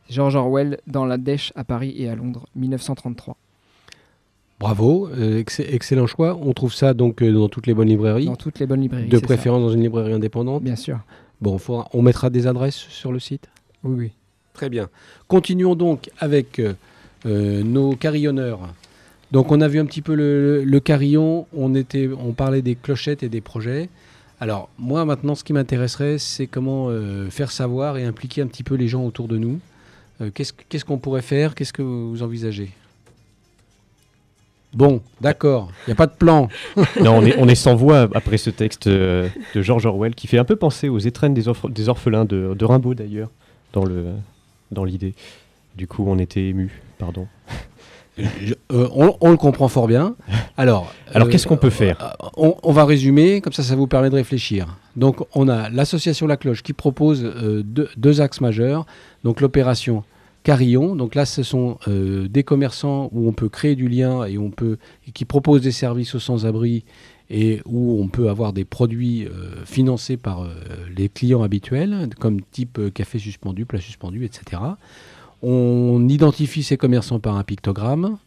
George 0.09 0.37
Orwell 0.37 0.79
dans 0.87 1.05
La 1.05 1.18
Dèche 1.18 1.53
à 1.57 1.64
Paris 1.64 1.94
et 1.97 2.09
à 2.09 2.14
Londres, 2.14 2.47
1933. 2.57 3.37
Bravo, 4.61 5.09
euh, 5.16 5.38
ex- 5.38 5.61
excellent 5.61 6.07
choix. 6.07 6.37
On 6.42 6.53
trouve 6.53 6.75
ça 6.75 6.92
donc 6.94 7.23
euh, 7.23 7.33
dans 7.33 7.49
toutes 7.49 7.66
les 7.66 7.75
bonnes 7.75 7.88
librairies, 7.88 8.25
Dans 8.27 8.35
toutes 8.37 8.59
les 8.59 8.66
bonnes 8.66 8.81
librairies. 8.81 9.09
de 9.09 9.16
ça. 9.16 9.23
préférence 9.23 9.61
dans 9.61 9.71
une 9.71 9.83
librairie 9.83 10.12
indépendante. 10.12 10.62
Bien 10.64 10.75
sûr. 10.77 10.99
Bon, 11.40 11.59
on 11.92 12.03
mettra 12.03 12.31
des 12.31 12.49
adresses 12.49 12.75
sur 12.75 13.12
le 13.12 13.21
site? 13.21 13.49
Oui, 13.85 13.94
oui. 13.97 14.11
Très 14.55 14.68
bien. 14.68 14.88
Continuons 15.29 15.77
donc 15.77 16.11
avec 16.18 16.59
euh, 16.61 16.75
nos 17.62 17.94
carillonneurs. 17.94 18.61
Donc 19.31 19.53
on 19.53 19.61
a 19.61 19.68
vu 19.68 19.79
un 19.79 19.85
petit 19.85 20.03
peu 20.03 20.14
le, 20.16 20.64
le 20.64 20.81
carillon, 20.81 21.47
on, 21.57 21.75
était, 21.77 22.09
on 22.18 22.33
parlait 22.33 22.62
des 22.62 22.75
clochettes 22.75 23.23
et 23.23 23.29
des 23.29 23.40
projets. 23.40 23.88
Alors 24.40 24.68
moi 24.79 25.05
maintenant 25.05 25.35
ce 25.37 25.44
qui 25.44 25.53
m'intéresserait 25.53 26.18
c'est 26.18 26.47
comment 26.47 26.88
faire 27.29 27.51
savoir 27.53 27.99
et 27.99 28.05
impliquer 28.05 28.40
un 28.40 28.47
petit 28.47 28.62
peu 28.62 28.75
les 28.77 28.88
gens 28.88 29.05
autour 29.05 29.29
de 29.29 29.37
nous. 29.37 29.59
Euh, 30.20 30.31
Qu'est-ce 30.33 30.85
qu'on 30.85 30.98
pourrait 30.98 31.22
faire? 31.22 31.54
Qu'est-ce 31.54 31.72
que 31.72 31.83
vous 31.83 32.22
envisagez? 32.22 32.70
Bon, 34.74 35.00
d'accord, 35.22 35.70
il 35.87 35.90
n'y 35.90 35.92
a 35.92 35.96
pas 35.96 36.07
de 36.07 36.12
plan. 36.12 36.48
on 37.00 37.48
est, 37.48 37.54
sans 37.54 37.74
voix 37.74 38.07
après 38.14 38.37
ce 38.37 38.50
texte 38.50 38.87
euh, 38.87 39.28
de 39.54 39.62
George 39.62 39.87
Orwell 39.87 40.14
qui 40.14 40.26
fait 40.26 40.37
un 40.37 40.44
peu 40.44 40.57
penser 40.57 40.90
aux 40.90 40.98
étrennes 40.98 41.33
des, 41.33 41.48
orph- 41.48 41.72
des 41.72 41.88
orphelins 41.88 42.26
de, 42.26 42.54
Rimbaud 42.64 42.92
d'ailleurs, 42.94 43.31
dans 43.72 43.85
le 43.87 44.09
dans 44.70 44.85
l'idée. 44.85 45.14
Du 45.74 45.87
coup, 45.87 46.04
on 46.07 46.18
était 46.18 46.48
ému. 46.48 46.83
Pardon. 46.98 47.26
Je- 48.42 48.54
euh, 48.72 48.88
on, 48.94 49.16
on 49.20 49.31
le 49.31 49.37
comprend 49.37 49.68
fort 49.68 49.87
bien. 49.87 50.14
Alors, 50.57 50.92
Alors, 51.14 51.28
euh, 51.28 51.31
qu'est-ce 51.31 51.46
qu'on 51.46 51.57
peut 51.57 51.70
faire 51.70 51.96
Euh, 52.22 52.28
on, 52.37 52.54
on 52.62 52.72
va 52.72 52.85
résumer, 52.85 53.40
comme 53.40 53.52
ça, 53.52 53.62
ça 53.62 53.76
vous 53.76 53.87
permet 53.87 54.11
de 54.11 54.14
réfléchir. 54.16 54.76
Donc, 54.96 55.24
on 55.35 55.48
a 55.48 55.68
l'association 55.70 56.26
La 56.26 56.37
Cloche 56.37 56.62
qui 56.62 56.72
propose 56.72 57.24
euh, 57.24 57.62
deux, 57.64 57.88
deux 57.96 58.20
axes 58.20 58.40
majeurs. 58.40 58.87
Donc, 59.24 59.40
l'opération 59.40 60.04
Carillon. 60.44 60.94
Donc 60.96 61.14
là, 61.14 61.26
ce 61.26 61.42
sont 61.42 61.78
euh, 61.88 62.26
des 62.28 62.42
commerçants 62.44 63.11
où 63.12 63.28
on 63.28 63.33
peut 63.33 63.48
créer 63.48 63.74
du 63.74 63.88
lien 63.88 64.24
et 64.24 64.38
on 64.38 64.50
peut 64.50 64.78
et 65.07 65.11
qui 65.11 65.24
proposent 65.26 65.61
des 65.62 65.72
services 65.72 66.14
aux 66.14 66.20
sans-abri 66.20 66.85
et 67.28 67.61
où 67.66 68.00
on 68.00 68.09
peut 68.09 68.31
avoir 68.31 68.54
des 68.54 68.64
produits 68.64 69.26
euh, 69.26 69.62
financés 69.66 70.16
par 70.16 70.44
euh, 70.44 70.48
les 70.96 71.11
clients 71.11 71.42
habituels, 71.42 72.09
comme 72.18 72.40
type 72.40 72.78
euh, 72.78 72.88
café 72.90 73.18
suspendu, 73.18 73.66
plat 73.66 73.81
suspendu, 73.81 74.24
etc. 74.24 74.62
On 75.42 76.09
identifie 76.09 76.62
ces 76.62 76.77
commerçants 76.77 77.20
par 77.20 77.37
un 77.37 77.44
pictogramme 77.44 78.18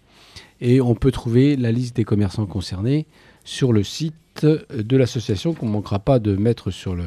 et 0.62 0.80
on 0.82 0.95
peut 0.95 1.12
trouver 1.12 1.56
la 1.56 1.71
liste 1.71 1.95
des 1.95 2.04
commerçants 2.04 2.45
concernés 2.45 3.06
sur 3.43 3.74
le 3.74 3.84
site 3.84 4.15
de 4.45 4.97
l'association 4.97 5.54
qu'on 5.54 5.65
ne 5.65 5.71
manquera 5.71 6.00
pas 6.00 6.19
de 6.19 6.36
mettre 6.36 6.71
sur 6.71 6.95
le, 6.95 7.06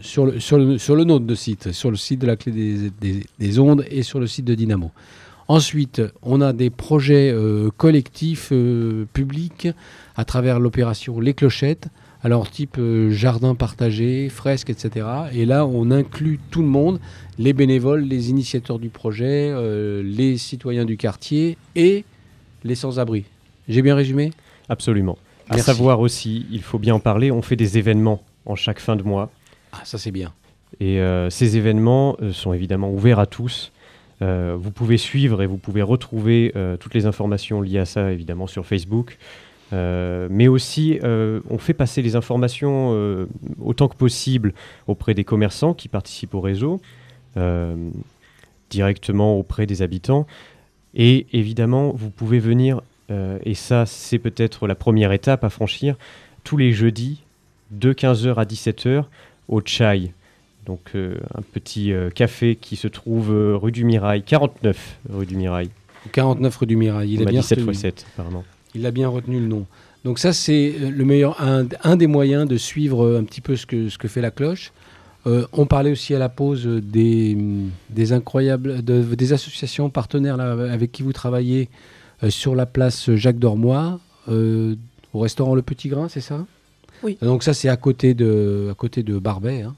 sur 0.00 0.26
nôtre 0.96 1.26
de 1.26 1.34
site, 1.34 1.72
sur 1.72 1.90
le 1.90 1.96
site 1.96 2.20
de 2.20 2.26
la 2.26 2.36
clé 2.36 2.90
des 3.38 3.58
ondes 3.58 3.84
et 3.90 4.02
sur 4.02 4.20
le 4.20 4.26
site 4.26 4.44
de 4.44 4.54
Dynamo. 4.54 4.90
Ensuite, 5.48 6.02
on 6.22 6.40
a 6.40 6.52
des 6.52 6.70
projets 6.70 7.30
euh, 7.30 7.70
collectifs 7.76 8.48
euh, 8.50 9.06
publics 9.12 9.68
à 10.16 10.24
travers 10.24 10.58
l'opération 10.58 11.20
Les 11.20 11.34
Clochettes, 11.34 11.88
alors 12.22 12.50
type 12.50 12.76
euh, 12.78 13.10
jardin 13.10 13.54
partagé, 13.54 14.28
fresques, 14.28 14.70
etc. 14.70 15.06
Et 15.32 15.44
là, 15.44 15.66
on 15.66 15.90
inclut 15.90 16.40
tout 16.50 16.62
le 16.62 16.68
monde, 16.68 17.00
les 17.38 17.52
bénévoles, 17.52 18.02
les 18.02 18.30
initiateurs 18.30 18.78
du 18.78 18.88
projet, 18.88 19.50
euh, 19.52 20.02
les 20.02 20.36
citoyens 20.36 20.84
du 20.84 20.96
quartier 20.96 21.56
et 21.74 22.04
les 22.64 22.74
sans-abri. 22.74 23.24
J'ai 23.68 23.82
bien 23.82 23.94
résumé? 23.94 24.30
Absolument. 24.68 25.18
À 25.48 25.54
Merci. 25.54 25.66
savoir 25.66 26.00
aussi, 26.00 26.46
il 26.50 26.62
faut 26.62 26.78
bien 26.78 26.94
en 26.94 27.00
parler, 27.00 27.30
on 27.30 27.42
fait 27.42 27.56
des 27.56 27.78
événements 27.78 28.22
en 28.46 28.56
chaque 28.56 28.80
fin 28.80 28.96
de 28.96 29.02
mois. 29.02 29.30
Ah, 29.72 29.82
ça 29.84 29.98
c'est 29.98 30.10
bien. 30.10 30.32
Et 30.80 31.00
euh, 31.00 31.30
ces 31.30 31.56
événements 31.56 32.16
sont 32.32 32.52
évidemment 32.52 32.90
ouverts 32.90 33.18
à 33.18 33.26
tous. 33.26 33.72
Vous 34.20 34.70
pouvez 34.70 34.96
suivre 34.96 35.42
et 35.42 35.46
vous 35.46 35.58
pouvez 35.58 35.82
retrouver 35.82 36.50
toutes 36.80 36.94
les 36.94 37.04
informations 37.04 37.60
liées 37.60 37.80
à 37.80 37.84
ça, 37.84 38.10
évidemment, 38.10 38.46
sur 38.46 38.64
Facebook. 38.64 39.18
Euh, 39.72 40.28
mais 40.30 40.48
aussi, 40.48 40.98
euh, 41.02 41.40
on 41.50 41.58
fait 41.58 41.74
passer 41.74 42.02
les 42.02 42.16
informations 42.16 42.90
euh, 42.92 43.26
autant 43.60 43.88
que 43.88 43.96
possible 43.96 44.54
auprès 44.86 45.14
des 45.14 45.24
commerçants 45.24 45.74
qui 45.74 45.88
participent 45.88 46.34
au 46.34 46.40
réseau, 46.40 46.80
directement 48.70 49.38
auprès 49.38 49.66
des 49.66 49.82
habitants. 49.82 50.26
Et 50.94 51.26
évidemment, 51.32 51.92
vous 51.94 52.08
pouvez 52.08 52.38
venir, 52.38 52.80
et 53.10 53.54
ça, 53.54 53.84
c'est 53.84 54.18
peut-être 54.18 54.66
la 54.66 54.74
première 54.74 55.12
étape 55.12 55.44
à 55.44 55.50
franchir, 55.50 55.96
tous 56.44 56.56
les 56.56 56.72
jeudis, 56.72 57.22
de 57.70 57.92
15h 57.92 58.36
à 58.36 58.44
17h, 58.44 59.04
au 59.48 59.60
Chai. 59.62 60.14
Donc 60.64 60.92
un 60.94 61.42
petit 61.52 61.92
café 62.14 62.56
qui 62.56 62.76
se 62.76 62.88
trouve 62.88 63.30
rue 63.30 63.70
du 63.70 63.84
Mirail, 63.84 64.22
49 64.22 64.98
rue 65.10 65.26
du 65.26 65.36
Mirail. 65.36 65.68
49 66.12 66.56
rue 66.56 66.66
du 66.66 66.76
Mirail. 66.76 67.12
Il 67.12 67.20
On 67.20 67.24
m'a 67.24 67.30
bien 67.32 67.42
dit 67.42 67.46
7 67.46 67.58
retenu. 67.58 67.72
x 67.72 67.80
7, 67.80 68.06
pardon. 68.16 68.44
Il 68.76 68.86
a 68.86 68.90
bien 68.90 69.08
retenu 69.08 69.40
le 69.40 69.46
nom. 69.46 69.66
Donc 70.04 70.18
ça, 70.20 70.32
c'est 70.32 70.74
euh, 70.80 70.90
le 70.90 71.04
meilleur, 71.04 71.40
un, 71.42 71.66
un 71.82 71.96
des 71.96 72.06
moyens 72.06 72.46
de 72.48 72.56
suivre 72.56 73.04
euh, 73.04 73.18
un 73.20 73.24
petit 73.24 73.40
peu 73.40 73.56
ce 73.56 73.66
que, 73.66 73.88
ce 73.88 73.98
que 73.98 74.06
fait 74.08 74.20
la 74.20 74.30
cloche. 74.30 74.72
Euh, 75.26 75.46
on 75.52 75.66
parlait 75.66 75.90
aussi 75.90 76.14
à 76.14 76.20
la 76.20 76.28
pause 76.28 76.66
des, 76.66 77.36
des 77.90 78.12
incroyables, 78.12 78.84
de- 78.84 79.02
des 79.14 79.32
associations 79.32 79.90
partenaires 79.90 80.36
là, 80.36 80.52
avec 80.72 80.92
qui 80.92 81.02
vous 81.02 81.12
travaillez 81.12 81.68
euh, 82.22 82.30
sur 82.30 82.54
la 82.54 82.66
place 82.66 83.12
Jacques 83.16 83.40
Dormois, 83.40 83.98
euh, 84.28 84.76
au 85.12 85.18
restaurant 85.20 85.54
Le 85.56 85.62
Petit 85.62 85.88
Grain, 85.88 86.08
c'est 86.08 86.20
ça? 86.20 86.46
Oui. 87.02 87.18
Donc 87.20 87.42
ça, 87.42 87.52
c'est 87.54 87.68
à 87.68 87.76
côté 87.76 88.14
de, 88.14 88.68
à 88.70 88.74
côté 88.74 89.02
de 89.02 89.18
Barbet, 89.18 89.62
hein. 89.62 89.74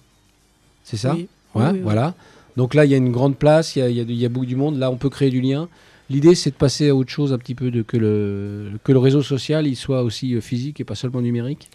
c'est 0.84 0.98
ça? 0.98 1.14
Oui. 1.14 1.28
Ouais, 1.54 1.62
Oui, 1.62 1.64
oui, 1.64 1.72
oui. 1.76 1.80
voilà. 1.82 2.14
Donc 2.56 2.74
là, 2.74 2.84
il 2.84 2.90
y 2.90 2.94
a 2.94 2.98
une 2.98 3.12
grande 3.12 3.36
place, 3.36 3.74
il 3.76 3.78
y 3.78 3.82
a, 3.82 3.88
il 3.88 3.96
y 3.96 4.00
a, 4.00 4.02
il 4.02 4.12
y 4.14 4.26
a 4.26 4.28
beaucoup 4.28 4.44
du 4.46 4.56
monde. 4.56 4.76
Là, 4.78 4.90
on 4.90 4.96
peut 4.96 5.08
créer 5.10 5.30
du 5.30 5.40
lien. 5.40 5.68
L'idée, 6.10 6.34
c'est 6.34 6.50
de 6.50 6.56
passer 6.56 6.88
à 6.88 6.94
autre 6.94 7.10
chose 7.10 7.32
un 7.32 7.38
petit 7.38 7.54
peu, 7.54 7.70
de, 7.70 7.82
que, 7.82 7.96
le, 7.96 8.72
que 8.82 8.92
le 8.92 8.98
réseau 8.98 9.22
social 9.22 9.66
il 9.66 9.76
soit 9.76 10.02
aussi 10.02 10.34
euh, 10.34 10.40
physique 10.40 10.80
et 10.80 10.84
pas 10.84 10.94
seulement 10.94 11.20
numérique. 11.20 11.70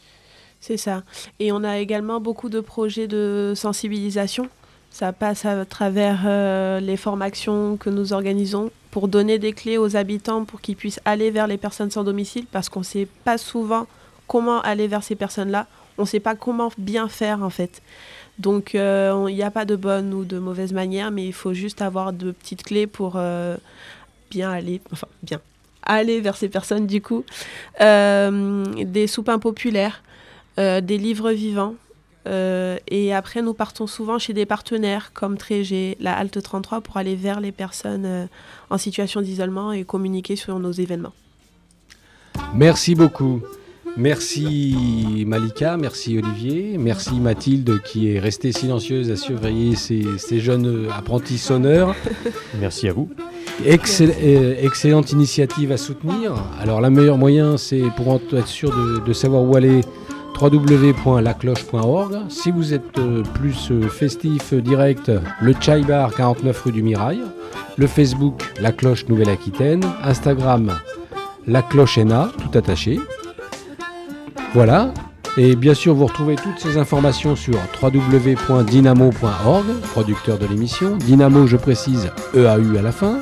C'est 0.60 0.78
ça. 0.78 1.04
Et 1.40 1.52
on 1.52 1.64
a 1.64 1.80
également 1.80 2.22
beaucoup 2.22 2.50
de 2.50 2.62
projets 2.62 3.08
de 3.08 3.54
sensibilisation. 3.56 4.48
Ça 4.92 5.12
passe 5.12 5.46
à 5.46 5.66
travers 5.66 6.22
euh, 6.26 6.80
les 6.80 6.98
formations 6.98 7.78
que 7.78 7.90
nous 7.90 8.14
organisons 8.14 8.72
pour 8.90 9.08
donner 9.08 9.40
des 9.40 9.54
clés 9.54 9.78
aux 9.78 9.96
habitants 9.96 10.46
pour 10.46 10.62
qu'ils 10.62 10.76
puissent 10.76 11.02
aller 11.04 11.32
vers 11.32 11.48
les 11.48 11.58
personnes 11.58 11.92
sans 11.92 12.04
domicile 12.04 12.46
parce 12.52 12.70
qu'on 12.70 12.80
ne 12.80 12.86
sait 12.86 13.08
pas 13.24 13.38
souvent 13.38 13.88
comment 14.28 14.62
aller 14.62 14.88
vers 14.88 15.04
ces 15.04 15.16
personnes-là. 15.16 15.68
On 15.98 16.04
ne 16.04 16.08
sait 16.08 16.20
pas 16.20 16.36
comment 16.36 16.72
bien 16.78 17.08
faire 17.08 17.44
en 17.44 17.50
fait. 17.50 17.82
Donc 18.40 18.74
euh, 18.74 19.26
il 19.30 19.36
n'y 19.36 19.44
a 19.44 19.52
pas 19.52 19.66
de 19.66 19.76
bonne 19.76 20.14
ou 20.14 20.26
de 20.26 20.40
mauvaise 20.40 20.74
manière, 20.74 21.12
mais 21.12 21.26
il 21.26 21.34
faut 21.34 21.54
juste 21.54 21.82
avoir 21.82 22.14
de 22.14 22.32
petites 22.32 22.64
clés 22.64 22.88
pour 22.88 23.14
euh, 23.16 23.58
bien 24.34 24.52
aller, 24.52 24.82
enfin 24.92 25.08
bien 25.22 25.40
aller 25.86 26.22
vers 26.22 26.36
ces 26.36 26.50
personnes 26.50 26.88
du 26.88 27.02
coup. 27.02 27.24
Euh, 27.82 28.64
des 28.84 29.08
soupins 29.08 29.40
populaires, 29.40 30.04
euh, 30.60 30.82
des 30.82 30.98
livres 30.98 31.32
vivants. 31.32 31.76
euh, 32.26 32.78
et 32.88 33.14
après, 33.14 33.42
nous 33.42 33.54
partons 33.54 33.86
souvent 33.86 34.18
chez 34.18 34.34
des 34.34 34.46
partenaires 34.46 35.12
comme 35.14 35.38
Trégé, 35.38 35.98
la 36.00 36.18
Halte 36.18 36.42
33, 36.42 36.82
pour 36.82 36.98
aller 36.98 37.16
vers 37.16 37.42
les 37.42 37.52
personnes 37.52 38.30
en 38.70 38.78
situation 38.78 39.22
d'isolement 39.22 39.74
et 39.74 39.84
communiquer 39.84 40.36
sur 40.36 40.58
nos 40.58 40.72
événements. 40.72 41.14
Merci 42.56 42.96
beaucoup. 42.96 43.42
Merci 43.96 45.24
Malika, 45.28 45.78
merci 45.78 46.18
Olivier, 46.18 46.78
merci 46.80 47.14
Mathilde 47.20 47.80
qui 47.84 48.12
est 48.12 48.20
restée 48.20 48.52
silencieuse 48.52 49.12
à 49.12 49.16
surveiller 49.16 49.76
ces, 49.76 50.04
ces 50.18 50.40
jeunes 50.40 50.88
apprentis 50.98 51.38
sonneurs. 51.38 51.96
Merci 52.60 52.88
à 52.90 52.94
vous. 52.94 53.10
Excell- 53.66 54.14
euh, 54.22 54.56
excellente 54.62 55.12
initiative 55.12 55.72
à 55.72 55.78
soutenir. 55.78 56.34
Alors, 56.60 56.82
le 56.82 56.90
meilleur 56.90 57.18
moyen, 57.18 57.58
c'est 57.58 57.84
pour 57.96 58.16
être 58.16 58.48
sûr 58.48 58.70
de, 58.72 59.00
de 59.06 59.14
savoir 59.14 59.44
où 59.44 59.56
aller 59.56 59.82
www.lacloche.org. 60.42 62.16
Si 62.30 62.50
vous 62.52 62.74
êtes 62.74 62.98
euh, 62.98 63.22
plus 63.36 63.70
euh, 63.72 63.88
festif, 63.90 64.54
direct, 64.56 65.12
le 65.42 65.54
Chai 65.60 65.82
Bar 65.82 66.14
49 66.16 66.62
rue 66.64 66.72
du 66.72 66.82
Mirail, 66.82 67.22
le 67.78 67.86
Facebook 67.88 68.42
La 68.60 68.72
Cloche 68.72 69.08
Nouvelle-Aquitaine, 69.08 69.84
Instagram 70.04 70.80
La 71.48 71.62
Cloche 71.62 71.98
ENA, 72.00 72.32
tout 72.40 72.58
attaché. 72.58 73.00
Voilà. 74.54 74.94
Et 75.36 75.56
bien 75.56 75.74
sûr, 75.74 75.96
vous 75.96 76.06
retrouvez 76.06 76.36
toutes 76.36 76.60
ces 76.60 76.78
informations 76.78 77.36
sur 77.36 77.56
www.dynamo.org, 77.82 79.66
producteur 79.92 80.38
de 80.38 80.46
l'émission. 80.46 80.96
Dynamo, 80.98 81.48
je 81.48 81.58
précise, 81.58 82.12
EAU 82.36 82.78
à 82.78 82.84
la 82.84 82.92
fin 82.92 83.22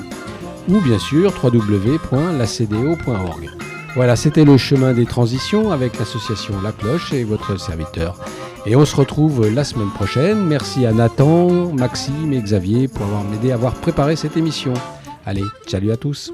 ou 0.68 0.82
bien 0.82 1.00
sûr 1.00 1.34
www.lacdo.org. 1.44 3.50
Voilà, 3.96 4.16
c'était 4.16 4.46
le 4.46 4.58
chemin 4.58 4.94
des 4.94 5.06
transitions 5.06 5.72
avec 5.72 6.00
l'association 6.00 6.62
La 6.62 6.72
Cloche 6.72 7.14
et 7.14 7.24
votre 7.24 7.60
serviteur. 7.60 8.18
Et 8.66 8.76
on 8.76 8.86
se 8.86 8.96
retrouve 8.96 9.50
la 9.50 9.64
semaine 9.64 9.90
prochaine. 9.90 10.46
Merci 10.46 10.86
à 10.86 10.94
Nathan, 10.94 11.74
Maxime 11.74 12.34
et 12.34 12.42
Xavier 12.42 12.88
pour 12.88 13.06
avoir 13.06 13.24
m'aidé 13.24 13.52
à 13.52 13.56
avoir 13.56 13.74
préparé 13.74 14.16
cette 14.16 14.38
émission. 14.38 14.74
Allez, 15.26 15.44
salut 15.68 15.92
à 15.92 15.98
tous. 15.98 16.32